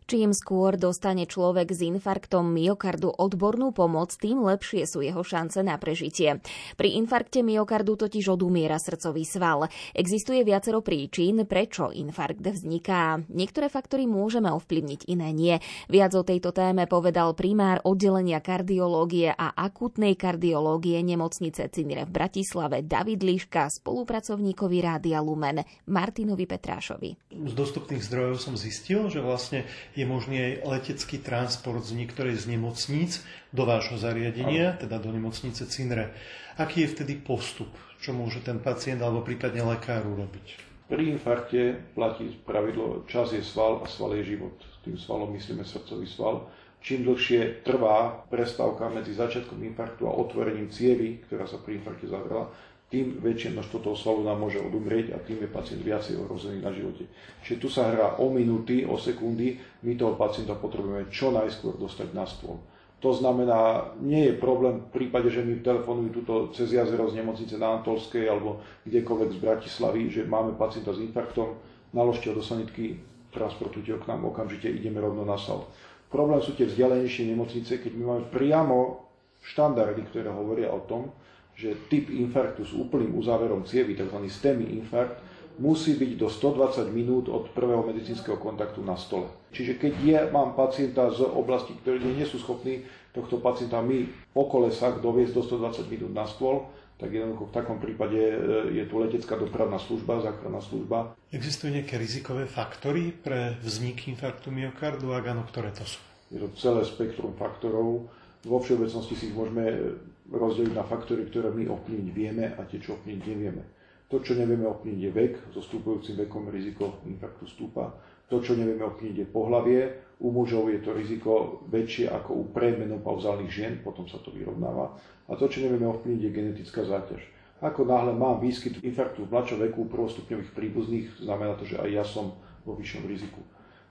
Čím 0.09 0.33
skôr 0.33 0.81
dostane 0.81 1.29
človek 1.29 1.69
s 1.69 1.85
infarktom 1.85 2.49
myokardu 2.49 3.13
odbornú 3.13 3.77
pomoc, 3.77 4.17
tým 4.17 4.41
lepšie 4.41 4.89
sú 4.89 5.05
jeho 5.05 5.21
šance 5.21 5.61
na 5.61 5.77
prežitie. 5.77 6.41
Pri 6.81 6.97
infarkte 6.97 7.45
myokardu 7.45 7.93
totiž 7.93 8.33
odumiera 8.33 8.81
srdcový 8.81 9.29
sval. 9.29 9.69
Existuje 9.93 10.49
viacero 10.49 10.81
príčin, 10.81 11.45
prečo 11.45 11.93
infarkt 11.93 12.41
vzniká. 12.41 13.21
Niektoré 13.29 13.69
faktory 13.69 14.09
môžeme 14.09 14.49
ovplyvniť, 14.49 15.13
iné 15.13 15.29
nie. 15.37 15.61
Viac 15.93 16.17
o 16.17 16.25
tejto 16.25 16.57
téme 16.57 16.89
povedal 16.89 17.37
primár 17.37 17.85
oddelenia 17.85 18.41
kardiológie 18.41 19.29
a 19.37 19.53
akutnej 19.61 20.17
kardiológie 20.17 21.05
nemocnice 21.05 21.69
Cinire 21.69 22.09
v 22.09 22.17
Bratislave 22.17 22.81
David 22.81 23.21
Liška 23.21 23.69
spolupracovníkovi 23.85 24.79
Rádia 24.81 25.21
Lumen 25.21 25.61
Martinovi 25.93 26.49
Petrášovi. 26.49 27.29
Z 27.29 27.53
dostupných 27.53 28.01
zdrojov 28.01 28.41
som 28.41 28.57
zistil, 28.57 29.13
že 29.13 29.21
vlastne 29.21 29.69
je 29.99 30.07
možný 30.07 30.39
aj 30.39 30.53
letecký 30.63 31.19
transport 31.19 31.83
z 31.83 31.99
niektorej 31.99 32.39
z 32.39 32.55
nemocníc 32.55 33.19
do 33.51 33.67
vášho 33.67 33.99
zariadenia, 33.99 34.79
teda 34.79 35.03
do 35.03 35.11
nemocnice 35.11 35.67
Cinre. 35.67 36.15
Aký 36.55 36.87
je 36.87 36.95
vtedy 36.95 37.19
postup? 37.19 37.75
Čo 37.99 38.15
môže 38.15 38.39
ten 38.47 38.63
pacient 38.63 39.03
alebo 39.03 39.27
prípadne 39.27 39.67
lekár 39.67 40.07
urobiť? 40.07 40.71
Pri 40.87 41.19
infarkte 41.19 41.83
platí 41.99 42.31
pravidlo 42.47 43.03
čas 43.11 43.35
je 43.35 43.43
sval 43.43 43.83
a 43.83 43.91
sval 43.91 44.15
je 44.23 44.39
život. 44.39 44.55
Tým 44.87 44.95
svalom 44.95 45.35
myslíme 45.35 45.67
srdcový 45.67 46.07
sval. 46.07 46.47
Čím 46.79 47.11
dlhšie 47.11 47.67
trvá 47.67 48.23
prestávka 48.31 48.87
medzi 48.87 49.11
začiatkom 49.11 49.59
infarktu 49.67 50.07
a 50.07 50.15
otvorením 50.15 50.71
cievy, 50.71 51.19
ktorá 51.27 51.43
sa 51.51 51.59
pri 51.59 51.83
infarkte 51.83 52.07
zavrela, 52.07 52.55
tým 52.89 53.21
väčšie 53.21 53.53
množstvo 53.53 53.85
toho 53.85 53.97
svalu 53.97 54.25
nám 54.25 54.41
môže 54.41 54.65
odumrieť 54.65 55.13
a 55.13 55.21
tým 55.21 55.45
je 55.45 55.53
pacient 55.53 55.85
viacej 55.85 56.17
ohrozený 56.25 56.65
na 56.65 56.73
živote. 56.73 57.05
Čiže 57.45 57.61
tu 57.61 57.69
sa 57.69 57.93
hrá 57.93 58.17
o 58.17 58.33
minúty, 58.33 58.89
o 58.89 58.97
sekundy, 58.97 59.61
my 59.85 59.93
toho 59.93 60.17
pacienta 60.17 60.57
potrebujeme 60.57 61.13
čo 61.13 61.29
najskôr 61.29 61.77
dostať 61.77 62.09
na 62.17 62.25
stôl. 62.25 62.57
To 62.99 63.15
znamená, 63.15 63.93
nie 64.03 64.27
je 64.33 64.41
problém 64.43 64.83
v 64.83 64.91
prípade, 64.91 65.31
že 65.31 65.45
mi 65.45 65.63
telefonujú 65.63 66.25
túto 66.25 66.35
cez 66.51 66.75
jazero 66.75 67.07
z 67.07 67.23
nemocnice 67.23 67.55
na 67.55 67.79
Antolskej 67.79 68.27
alebo 68.27 68.59
kdekoľvek 68.89 69.31
z 69.37 69.39
Bratislavy, 69.39 70.01
že 70.11 70.27
máme 70.27 70.59
pacienta 70.59 70.91
s 70.91 70.99
infarktom, 70.99 71.55
naložte 71.95 72.33
ho 72.33 72.35
do 72.35 72.43
sanitky, 72.43 72.99
transportujte 73.31 73.95
ho 73.95 74.03
k 74.03 74.09
nám, 74.11 74.27
okamžite 74.27 74.67
ideme 74.67 74.99
rovno 74.99 75.23
na 75.23 75.39
sal. 75.39 75.71
Problém 76.11 76.41
sú 76.43 76.57
tie 76.59 76.67
vzdialenejšie 76.67 77.31
nemocnice, 77.31 77.79
keď 77.79 77.93
my 77.95 78.03
máme 78.03 78.25
priamo 78.35 79.07
štandardy, 79.47 80.03
ktoré 80.11 80.33
hovoria 80.33 80.73
o 80.73 80.83
tom, 80.83 81.15
že 81.59 81.75
typ 81.91 82.07
infarktu 82.07 82.63
s 82.63 82.71
úplným 82.71 83.19
uzáverom 83.19 83.67
cievy, 83.67 83.99
tzv. 83.99 84.15
STEMI 84.31 84.79
infarkt, 84.79 85.19
musí 85.59 85.99
byť 85.99 86.11
do 86.15 86.31
120 86.31 86.95
minút 86.95 87.27
od 87.27 87.51
prvého 87.51 87.83
medicínskeho 87.83 88.39
kontaktu 88.39 88.79
na 88.87 88.95
stole. 88.95 89.27
Čiže 89.51 89.75
keď 89.83 89.95
ja 90.07 90.21
mám 90.31 90.55
pacienta 90.55 91.11
z 91.11 91.27
oblasti, 91.27 91.75
ktoré 91.83 91.99
nie 91.99 92.23
sú 92.23 92.39
schopní 92.39 92.87
tohto 93.11 93.43
pacienta 93.43 93.83
my 93.83 94.07
po 94.31 94.47
kolesách 94.47 95.03
doviesť 95.03 95.35
do 95.35 95.43
120 95.43 95.91
minút 95.91 96.13
na 96.15 96.31
stôl, 96.31 96.71
tak 96.99 97.15
jednoducho 97.15 97.51
v 97.51 97.55
takom 97.55 97.79
prípade 97.79 98.19
e, 98.19 98.39
je 98.75 98.85
tu 98.87 98.99
letecká 98.99 99.39
dopravná 99.39 99.79
služba, 99.79 100.23
záchranná 100.23 100.59
služba. 100.59 101.15
Existujú 101.31 101.75
nejaké 101.75 101.95
rizikové 101.95 102.47
faktory 102.47 103.15
pre 103.15 103.55
vznik 103.63 104.11
infarktu 104.11 104.51
myokardu? 104.51 105.15
Ak 105.15 105.27
áno, 105.27 105.47
ktoré 105.47 105.71
to 105.71 105.87
sú? 105.87 105.99
Je 106.31 106.43
to 106.43 106.51
celé 106.59 106.83
spektrum 106.83 107.39
faktorov. 107.39 108.11
Vo 108.43 108.59
všeobecnosti 108.63 109.15
si 109.15 109.31
ich 109.31 109.35
môžeme 109.35 109.95
rozdeliť 110.29 110.73
na 110.77 110.85
faktory, 110.85 111.25
ktoré 111.29 111.49
my 111.49 111.69
ovplyvniť 111.73 112.09
vieme 112.13 112.53
a 112.53 112.61
tie, 112.69 112.79
čo 112.79 113.01
ovplyvniť 113.01 113.25
nevieme. 113.25 113.65
To, 114.09 114.25
čo 114.25 114.37
nevieme 114.37 114.65
ovplyvniť, 114.65 115.03
je 115.05 115.13
vek. 115.13 115.35
So 115.53 115.61
stúpajúcim 115.61 116.17
vekom 116.17 116.49
riziko 116.49 117.01
infarktu 117.05 117.45
stúpa. 117.45 117.93
To, 118.29 118.41
čo 118.41 118.57
nevieme 118.57 118.85
ovplyvniť, 118.89 119.25
je 119.25 119.29
pohlavie. 119.29 119.81
U 120.19 120.33
mužov 120.33 120.73
je 120.73 120.81
to 120.81 120.97
riziko 120.97 121.63
väčšie 121.69 122.09
ako 122.11 122.31
u 122.41 122.45
premenopauzálnych 122.51 123.53
žien, 123.53 123.75
potom 123.85 124.09
sa 124.09 124.19
to 124.21 124.33
vyrovnáva. 124.33 124.97
A 125.29 125.37
to, 125.37 125.49
čo 125.49 125.61
nevieme 125.61 125.89
ovplyvniť, 125.89 126.23
je 126.25 126.37
genetická 126.37 126.83
záťaž. 126.89 127.23
Ako 127.59 127.85
náhle 127.85 128.15
mám 128.15 128.39
výskyt 128.39 128.81
infarktu 128.87 129.27
v 129.27 129.33
mladšom 129.35 129.59
veku 129.67 129.91
prvostupňových 129.91 130.55
príbuzných, 130.55 131.07
znamená 131.19 131.59
to, 131.59 131.67
že 131.67 131.77
aj 131.79 131.91
ja 131.91 132.05
som 132.07 132.39
vo 132.63 132.79
vyššom 132.79 133.03
riziku. 133.05 133.43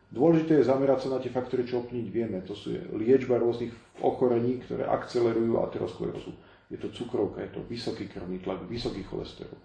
Dôležité 0.07 0.59
je 0.59 0.69
zamerať 0.71 1.07
sa 1.07 1.09
na 1.15 1.19
tie 1.19 1.31
faktory, 1.31 1.67
čo 1.67 1.83
ovplyvniť 1.83 2.09
vieme. 2.09 2.39
To 2.47 2.55
sú 2.55 2.71
liečba 2.95 3.37
rôznych 3.37 3.75
ochorení, 3.99 4.63
ktoré 4.63 4.87
akcelerujú 4.87 5.59
aterosklerózu. 5.67 6.31
Je 6.71 6.79
to 6.79 6.91
cukrovka, 6.91 7.43
je 7.43 7.51
to 7.55 7.61
vysoký 7.67 8.07
krvný 8.07 8.39
tlak, 8.39 8.63
vysoký 8.67 9.03
cholesterol 9.03 9.55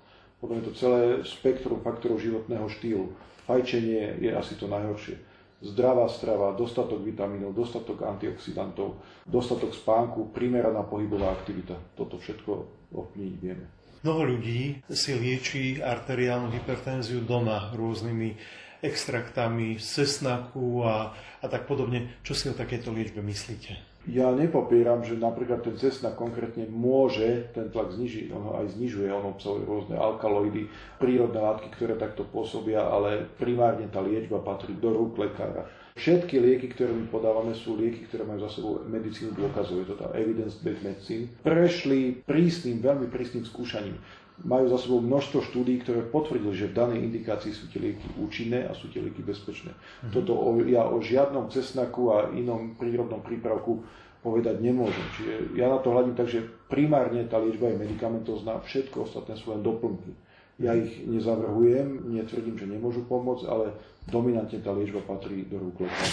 potom 0.43 0.59
je 0.59 0.67
to 0.67 0.75
celé 0.75 1.03
spektrum 1.23 1.79
faktorov 1.87 2.19
životného 2.19 2.67
štýlu. 2.67 3.15
Fajčenie 3.47 4.19
je 4.19 4.31
asi 4.35 4.59
to 4.59 4.67
najhoršie. 4.67 5.15
Zdravá 5.63 6.11
strava, 6.11 6.51
dostatok 6.59 6.99
vitamínov, 7.07 7.55
dostatok 7.55 8.03
antioxidantov, 8.03 8.99
dostatok 9.23 9.71
spánku, 9.71 10.35
primeraná 10.35 10.83
pohybová 10.83 11.31
aktivita. 11.31 11.79
Toto 11.95 12.19
všetko 12.19 12.51
ovplyvniť 12.91 13.37
vieme. 13.39 13.71
Mnoho 14.03 14.35
ľudí 14.35 14.83
si 14.91 15.15
lieči 15.15 15.79
arteriálnu 15.79 16.51
hypertenziu 16.51 17.23
doma 17.23 17.71
rôznymi 17.79 18.35
extraktami 18.83 19.79
z 19.79 19.87
cesnaku 20.03 20.83
a, 20.83 21.15
a 21.41 21.47
tak 21.47 21.71
podobne. 21.71 22.19
Čo 22.27 22.35
si 22.35 22.45
o 22.51 22.59
takéto 22.59 22.91
liečbe 22.91 23.23
myslíte? 23.23 23.93
Ja 24.11 24.35
nepopieram, 24.35 25.07
že 25.07 25.15
napríklad 25.15 25.63
ten 25.63 25.79
cestna 25.79 26.11
konkrétne 26.11 26.67
môže 26.67 27.55
ten 27.55 27.71
tlak 27.71 27.95
znižiť, 27.95 28.35
on 28.35 28.43
ho 28.51 28.53
aj 28.59 28.75
znižuje, 28.75 29.07
on 29.15 29.31
obsahuje 29.31 29.63
rôzne 29.63 29.95
alkaloidy, 29.95 30.67
prírodné 30.99 31.39
látky, 31.39 31.71
ktoré 31.71 31.95
takto 31.95 32.27
pôsobia, 32.27 32.83
ale 32.83 33.31
primárne 33.39 33.87
tá 33.87 34.03
liečba 34.03 34.43
patrí 34.43 34.75
do 34.75 34.91
rúk 34.91 35.23
lekára. 35.23 35.71
Všetky 35.95 36.35
lieky, 36.41 36.75
ktoré 36.75 36.91
my 36.91 37.07
podávame, 37.15 37.55
sú 37.55 37.79
lieky, 37.79 38.11
ktoré 38.11 38.27
majú 38.27 38.43
za 38.43 38.51
sebou 38.51 38.83
medicínu 38.83 39.39
dôkazov, 39.39 39.85
je 39.85 39.95
to 39.95 39.97
tá 40.01 40.11
evidence-based 40.19 40.83
medicine. 40.83 41.31
Prešli 41.47 42.27
prísnym, 42.27 42.83
veľmi 42.83 43.07
prísnym 43.07 43.47
skúšaním 43.47 44.03
majú 44.43 44.67
za 44.71 44.79
sebou 44.79 44.99
množstvo 45.03 45.39
štúdí, 45.51 45.83
ktoré 45.87 46.03
potvrdili, 46.03 46.55
že 46.55 46.71
v 46.71 46.77
danej 46.79 47.01
indikácii 47.07 47.55
sú 47.55 47.71
tie 47.71 47.79
lieky 47.79 48.07
účinné 48.19 48.67
a 48.67 48.75
sú 48.75 48.91
tie 48.91 48.99
lieky 48.99 49.23
bezpečné. 49.23 49.71
Mm-hmm. 49.71 50.13
Toto 50.15 50.35
o, 50.35 50.59
ja 50.67 50.87
o 50.87 50.99
žiadnom 50.99 51.47
cesnaku 51.51 52.11
a 52.11 52.31
inom 52.35 52.75
prírodnom 52.75 53.23
prípravku 53.23 53.87
povedať 54.23 54.63
nemôžem. 54.63 55.03
Čiže 55.19 55.59
ja 55.59 55.67
na 55.67 55.83
to 55.83 55.91
hľadím 55.91 56.15
tak, 56.15 56.31
že 56.31 56.47
primárne 56.71 57.27
tá 57.27 57.43
liečba 57.43 57.71
je 57.75 57.83
medicamentozná, 57.83 58.63
všetko 58.63 59.11
ostatné 59.11 59.35
sú 59.35 59.51
len 59.55 59.63
doplnky. 59.67 60.15
Ja 60.63 60.79
ich 60.79 61.03
nezavrhujem, 61.03 62.07
netvrdím, 62.13 62.55
že 62.55 62.71
nemôžu 62.71 63.03
pomôcť, 63.11 63.51
ale 63.51 63.75
dominantne 64.07 64.63
tá 64.63 64.71
liečba 64.71 65.03
patrí 65.03 65.43
do 65.51 65.59
rúk 65.59 65.83
lekára. 65.83 66.07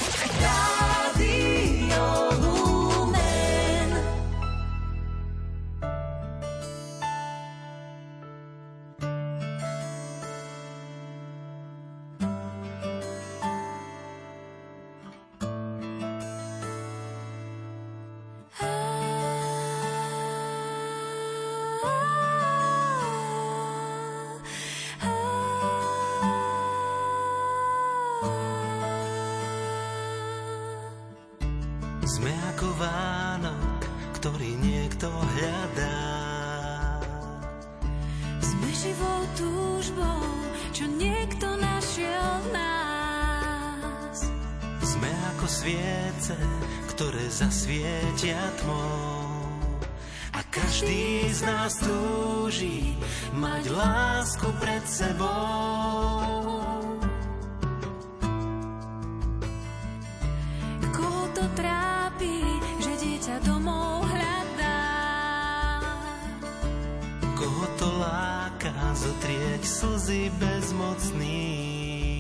Slzy 69.80 70.28
bezmocný? 70.36 72.20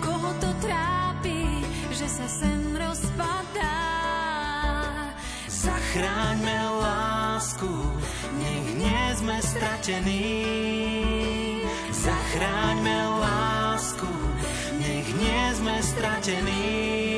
Koho 0.00 0.32
to 0.40 0.48
trápi, 0.64 1.60
že 1.92 2.08
sa 2.08 2.24
sen 2.24 2.72
rozpadá? 2.72 3.84
Zachráňme 5.44 6.56
lásku, 6.80 7.68
nech 8.40 8.68
nie 8.80 9.02
sme 9.20 9.36
stratení. 9.44 10.24
Zachráňme 11.92 12.96
lásku, 13.20 14.12
nech 14.80 15.08
nie 15.20 15.42
sme 15.52 15.76
stratení. 15.84 17.09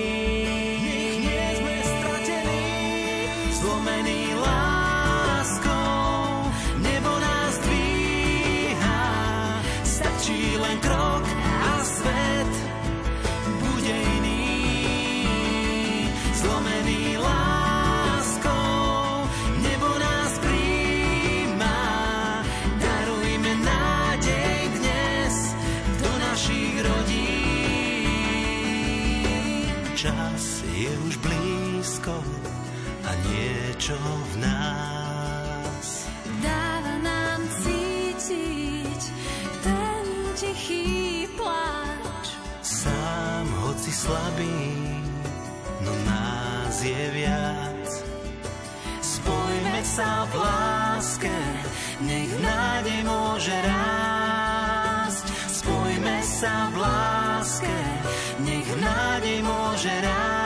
Blízko 32.02 32.18
a 33.06 33.12
niečo 33.30 33.94
v 34.34 34.34
nás. 34.42 35.86
Dáva 36.42 36.94
nám 36.98 37.40
cítiť 37.62 39.02
ten 39.62 40.04
tichý 40.34 41.26
pláč. 41.38 42.26
Sám 42.62 43.46
hoci 43.62 43.92
slabý, 43.94 44.66
no 45.86 45.92
nás 46.06 46.82
je 46.82 47.04
viac. 47.14 47.90
Spojme 49.02 49.82
sa 49.86 50.26
v 50.26 50.32
láske, 50.42 51.36
nech 52.02 52.32
nádej 52.42 53.00
môže 53.06 53.54
rásť. 53.54 55.26
Spojme 55.62 56.16
sa 56.22 56.66
v 56.74 56.76
láske, 56.82 57.76
nech 58.42 58.68
nádej 58.82 59.38
môže 59.46 59.94
rásť. 60.02 60.41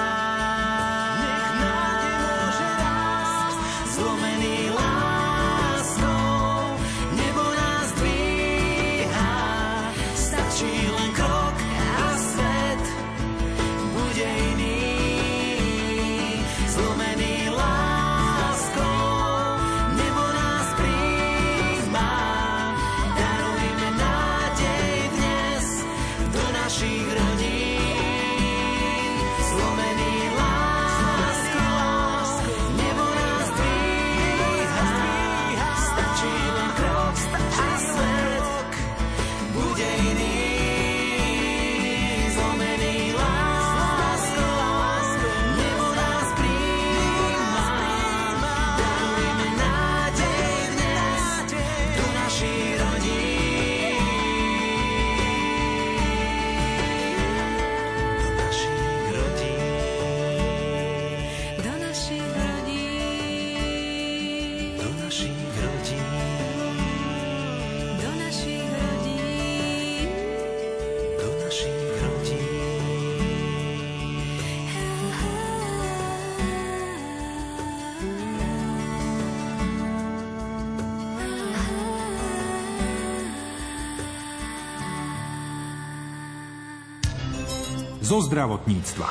Zo 88.07 88.23
zdravotníctva. 88.23 89.11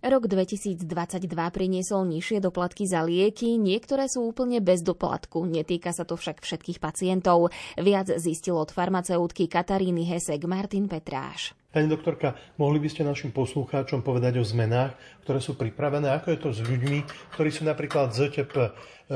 Rok 0.00 0.24
2022 0.30 0.86
priniesol 1.50 2.06
nižšie 2.06 2.38
doplatky 2.38 2.86
za 2.86 3.02
lieky, 3.02 3.58
niektoré 3.58 4.06
sú 4.06 4.30
úplne 4.30 4.62
bez 4.62 4.80
doplatku. 4.86 5.42
Netýka 5.42 5.90
sa 5.90 6.06
to 6.06 6.14
však 6.14 6.38
všetkých 6.40 6.78
pacientov. 6.78 7.50
Viac 7.74 8.14
zistil 8.22 8.54
od 8.54 8.70
farmaceutky 8.70 9.50
Kataríny 9.50 10.06
Hesek 10.06 10.46
Martin 10.46 10.86
Petráš. 10.86 11.52
Pani 11.70 11.86
doktorka, 11.86 12.34
mohli 12.58 12.82
by 12.82 12.88
ste 12.90 13.06
našim 13.06 13.30
poslucháčom 13.30 14.02
povedať 14.02 14.38
o 14.38 14.44
zmenách, 14.46 14.94
ktoré 15.22 15.38
sú 15.38 15.54
pripravené? 15.54 16.10
Ako 16.14 16.34
je 16.34 16.38
to 16.42 16.50
s 16.50 16.62
ľuďmi, 16.62 16.98
ktorí 17.34 17.50
sú 17.54 17.62
napríklad 17.62 18.10
ZTP? 18.10 18.54
E, 18.58 18.70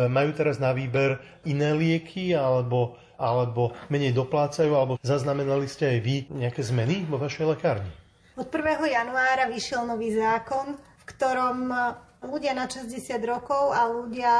majú 0.06 0.30
teraz 0.34 0.62
na 0.62 0.70
výber 0.70 1.18
iné 1.42 1.74
lieky 1.74 2.30
alebo, 2.30 2.94
alebo 3.18 3.74
menej 3.90 4.14
doplácajú? 4.14 4.72
Alebo 4.74 4.94
zaznamenali 5.02 5.66
ste 5.66 5.96
aj 5.96 5.98
vy 6.02 6.16
nejaké 6.32 6.60
zmeny 6.62 7.06
vo 7.06 7.18
vašej 7.18 7.54
lekárni? 7.54 7.90
Od 8.34 8.50
1. 8.50 8.82
januára 8.90 9.46
vyšiel 9.46 9.86
nový 9.86 10.10
zákon, 10.10 10.74
v 10.74 11.04
ktorom 11.06 11.70
ľudia 12.26 12.56
na 12.56 12.66
60 12.66 13.14
rokov 13.24 13.70
a 13.70 13.86
ľudia 13.88 14.32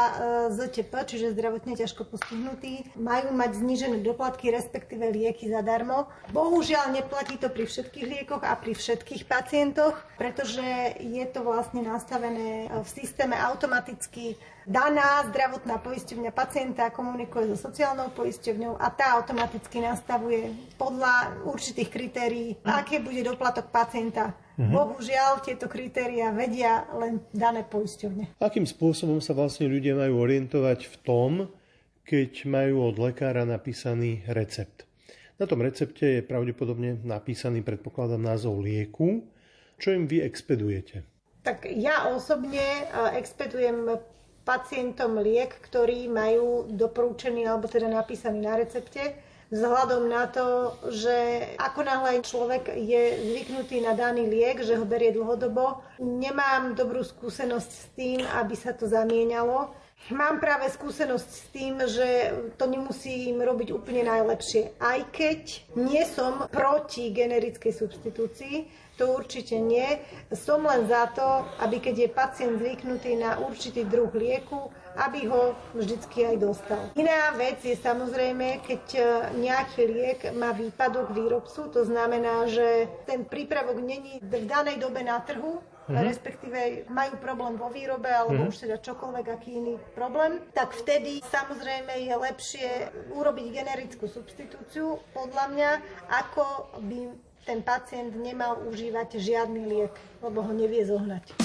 z 0.51 0.57
ZTP, 0.65 0.93
čiže 1.05 1.37
zdravotne 1.37 1.77
ťažko 1.77 2.09
postihnutí, 2.09 2.97
majú 2.97 3.37
mať 3.37 3.61
znížené 3.61 4.01
doplatky, 4.01 4.49
respektíve 4.49 5.13
lieky 5.13 5.53
zadarmo. 5.53 6.09
Bohužiaľ 6.33 6.97
neplatí 6.97 7.37
to 7.37 7.53
pri 7.53 7.69
všetkých 7.69 8.07
liekoch 8.09 8.43
a 8.43 8.57
pri 8.57 8.73
všetkých 8.73 9.29
pacientoch, 9.29 9.95
pretože 10.17 10.65
je 10.99 11.25
to 11.29 11.45
vlastne 11.45 11.85
nastavené 11.85 12.73
v 12.73 12.89
systéme 12.89 13.37
automaticky 13.37 14.41
daná 14.65 15.21
zdravotná 15.29 15.77
poisťovňa 15.85 16.33
pacienta 16.33 16.89
komunikuje 16.89 17.53
so 17.53 17.69
sociálnou 17.69 18.09
poisťovňou 18.17 18.81
a 18.81 18.89
tá 18.89 19.21
automaticky 19.21 19.85
nastavuje 19.85 20.57
podľa 20.81 21.45
určitých 21.45 21.93
kritérií, 21.93 22.57
aké 22.65 23.01
bude 23.05 23.21
doplatok 23.21 23.69
pacienta. 23.69 24.33
Mhm. 24.55 24.71
Bohužiaľ, 24.71 25.43
tieto 25.43 25.67
kritéria 25.67 26.31
vedia 26.31 26.87
len 26.95 27.19
dané 27.35 27.67
poisťovne. 27.67 28.39
Akým 28.39 28.63
spôsobom 28.63 29.19
sa 29.19 29.35
vlastne 29.35 29.67
ľudia 29.67 29.99
majú 29.99 30.23
orientovať 30.23 30.87
v 30.87 30.97
tom, 31.03 31.31
keď 32.07 32.47
majú 32.47 32.87
od 32.87 32.97
lekára 33.03 33.43
napísaný 33.43 34.23
recept? 34.31 34.87
Na 35.35 35.51
tom 35.51 35.67
recepte 35.67 36.07
je 36.07 36.23
pravdepodobne 36.23 37.03
napísaný, 37.03 37.67
predpokladám, 37.67 38.23
názov 38.23 38.63
lieku. 38.63 39.27
Čo 39.83 39.91
im 39.91 40.07
vy 40.07 40.23
expedujete? 40.23 41.03
Tak 41.43 41.67
ja 41.75 42.15
osobne 42.15 42.63
e, 42.63 42.85
expedujem 43.19 43.99
pacientom 44.47 45.19
liek, 45.19 45.51
ktorý 45.67 46.07
majú 46.07 46.71
doporučený 46.71 47.51
alebo 47.51 47.67
teda 47.67 47.91
napísaný 47.91 48.39
na 48.47 48.55
recepte 48.55 49.19
vzhľadom 49.55 50.11
na 50.11 50.27
to, 50.27 50.75
že 50.91 51.47
ako 51.63 51.87
náhle 51.87 52.27
človek 52.27 52.75
je 52.75 53.03
zvyknutý 53.23 53.87
na 53.87 53.95
daný 53.95 54.27
liek, 54.27 54.67
že 54.67 54.75
ho 54.75 54.83
berie 54.83 55.15
dlhodobo, 55.15 55.79
nemám 56.03 56.75
dobrú 56.75 57.07
skúsenosť 57.07 57.71
s 57.71 57.85
tým, 57.95 58.21
aby 58.27 58.55
sa 58.59 58.75
to 58.75 58.91
zamienalo. 58.91 59.71
Mám 60.13 60.37
práve 60.37 60.69
skúsenosť 60.69 61.29
s 61.33 61.45
tým, 61.49 61.81
že 61.89 62.09
to 62.61 62.69
nemusím 62.69 63.41
robiť 63.41 63.73
úplne 63.73 64.05
najlepšie. 64.05 64.77
Aj 64.77 65.01
keď 65.09 65.65
nie 65.81 66.05
som 66.05 66.45
proti 66.53 67.09
generickej 67.09 67.73
substitúcii, 67.73 68.69
to 69.01 69.17
určite 69.17 69.57
nie. 69.57 69.99
Som 70.31 70.69
len 70.69 70.85
za 70.87 71.09
to, 71.17 71.49
aby 71.65 71.81
keď 71.81 71.95
je 72.05 72.09
pacient 72.13 72.61
zvyknutý 72.61 73.17
na 73.17 73.41
určitý 73.41 73.89
druh 73.89 74.13
lieku, 74.13 74.69
aby 74.95 75.27
ho 75.27 75.57
vždycky 75.75 76.29
aj 76.29 76.37
dostal. 76.37 76.83
Iná 76.95 77.35
vec 77.35 77.65
je 77.67 77.75
samozrejme, 77.75 78.63
keď 78.63 78.85
e, 78.95 79.03
nejaký 79.43 79.83
liek 79.91 80.21
má 80.39 80.55
výpadok 80.55 81.11
výrobcu, 81.11 81.67
to 81.75 81.83
znamená, 81.83 82.47
že 82.47 82.87
ten 83.09 83.27
prípravok 83.27 83.83
není 83.83 84.23
v 84.23 84.47
danej 84.47 84.79
dobe 84.79 85.03
na 85.03 85.19
trhu, 85.19 85.59
Mm-hmm. 85.85 86.09
respektíve 86.09 86.61
majú 86.89 87.21
problém 87.21 87.61
vo 87.61 87.69
výrobe 87.69 88.09
alebo 88.09 88.41
mm-hmm. 88.41 88.53
už 88.57 88.57
teda 88.57 88.81
čokoľvek, 88.81 89.27
aký 89.37 89.61
iný 89.61 89.77
problém, 89.93 90.41
tak 90.57 90.73
vtedy 90.73 91.21
samozrejme 91.29 92.09
je 92.09 92.15
lepšie 92.17 92.69
urobiť 93.13 93.47
generickú 93.53 94.09
substitúciu, 94.09 94.97
podľa 95.13 95.45
mňa, 95.53 95.71
ako 96.09 96.73
by 96.89 97.13
ten 97.45 97.61
pacient 97.61 98.17
nemal 98.17 98.65
užívať 98.65 99.21
žiadny 99.21 99.69
liek, 99.69 99.93
lebo 100.25 100.41
ho 100.41 100.53
nevie 100.57 100.89
zohnať. 100.89 101.37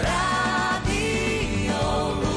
Radio 0.00 2.27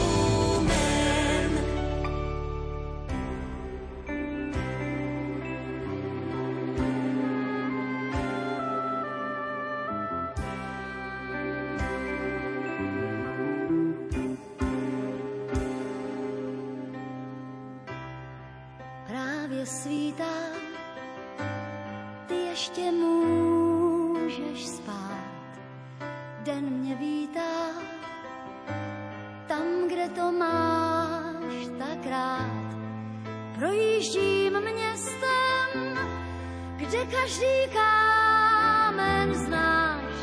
kde 37.02 37.18
každý 37.18 37.56
kámen 37.74 39.34
znáš, 39.34 40.14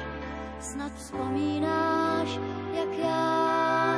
snad 0.60 0.92
vzpomínáš, 0.94 2.28
jak 2.72 2.98
já. 2.98 3.94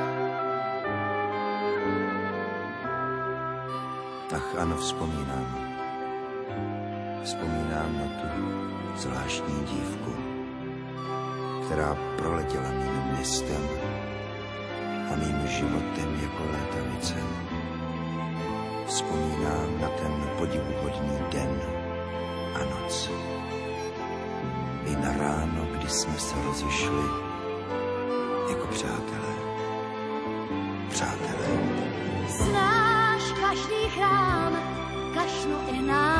Ach, 4.36 4.54
ano, 4.58 4.76
vzpomínám 4.76 5.70
vzpomínám 7.24 7.90
na 7.98 8.06
tu 8.16 8.28
zvláštní 8.96 9.64
dívku, 9.64 10.12
která 11.64 11.96
proletěla 12.16 12.70
mým 12.70 13.12
městem 13.12 13.68
a 15.12 15.16
mým 15.16 15.46
životem 15.46 16.20
jako 16.22 16.42
létavice. 16.52 17.14
Vzpomínám 18.86 19.80
na 19.80 19.88
ten 19.88 20.12
podivuhodný 20.38 21.18
den 21.30 21.79
noc. 22.90 23.10
I 24.86 24.96
na 24.96 25.12
ráno, 25.16 25.66
kdy 25.72 25.88
jsme 25.88 26.18
se 26.18 26.34
rozešli 26.42 27.04
jako 28.50 28.66
přátelé. 28.66 29.34
Přátelé. 30.88 31.48
Znáš 32.28 33.22
každý 33.40 33.88
chrám, 33.88 34.58
kašnu 35.14 35.58
i 35.72 35.82
nám 35.82 36.19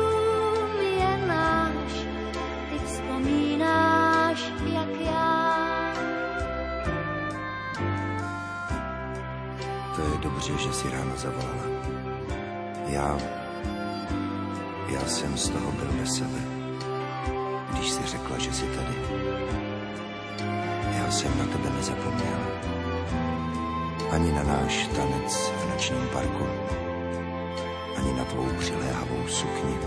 Dobře, 10.51 10.67
že 10.67 10.73
si 10.73 10.89
ráno 10.89 11.11
zavolala. 11.17 11.63
Já, 12.87 13.17
já 14.87 15.05
jsem 15.05 15.37
z 15.37 15.49
toho 15.49 15.71
byl 15.71 15.91
bez 15.99 16.15
sebe, 16.15 16.39
když 17.71 17.91
si 17.91 18.03
řekla, 18.05 18.37
že 18.37 18.53
jsi 18.53 18.65
tady 18.65 18.95
jsem 21.11 21.37
na 21.37 21.45
tebe 21.45 21.69
nezapomněl. 21.69 22.39
ani 24.11 24.31
na 24.31 24.43
náš 24.43 24.87
tanec 24.87 25.51
v 25.51 25.69
nočním 25.69 26.07
parku, 26.13 26.45
ani 27.97 28.13
na 28.13 28.25
tvou 28.25 28.47
přiléhavou 28.59 29.27
sukni, 29.27 29.77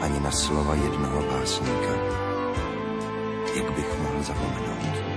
ani 0.00 0.20
na 0.20 0.30
slova 0.30 0.74
jednoho 0.74 1.22
básníka, 1.22 1.92
jak 3.54 3.70
bych 3.72 3.98
mohl 3.98 4.22
zapomenout. 4.22 5.09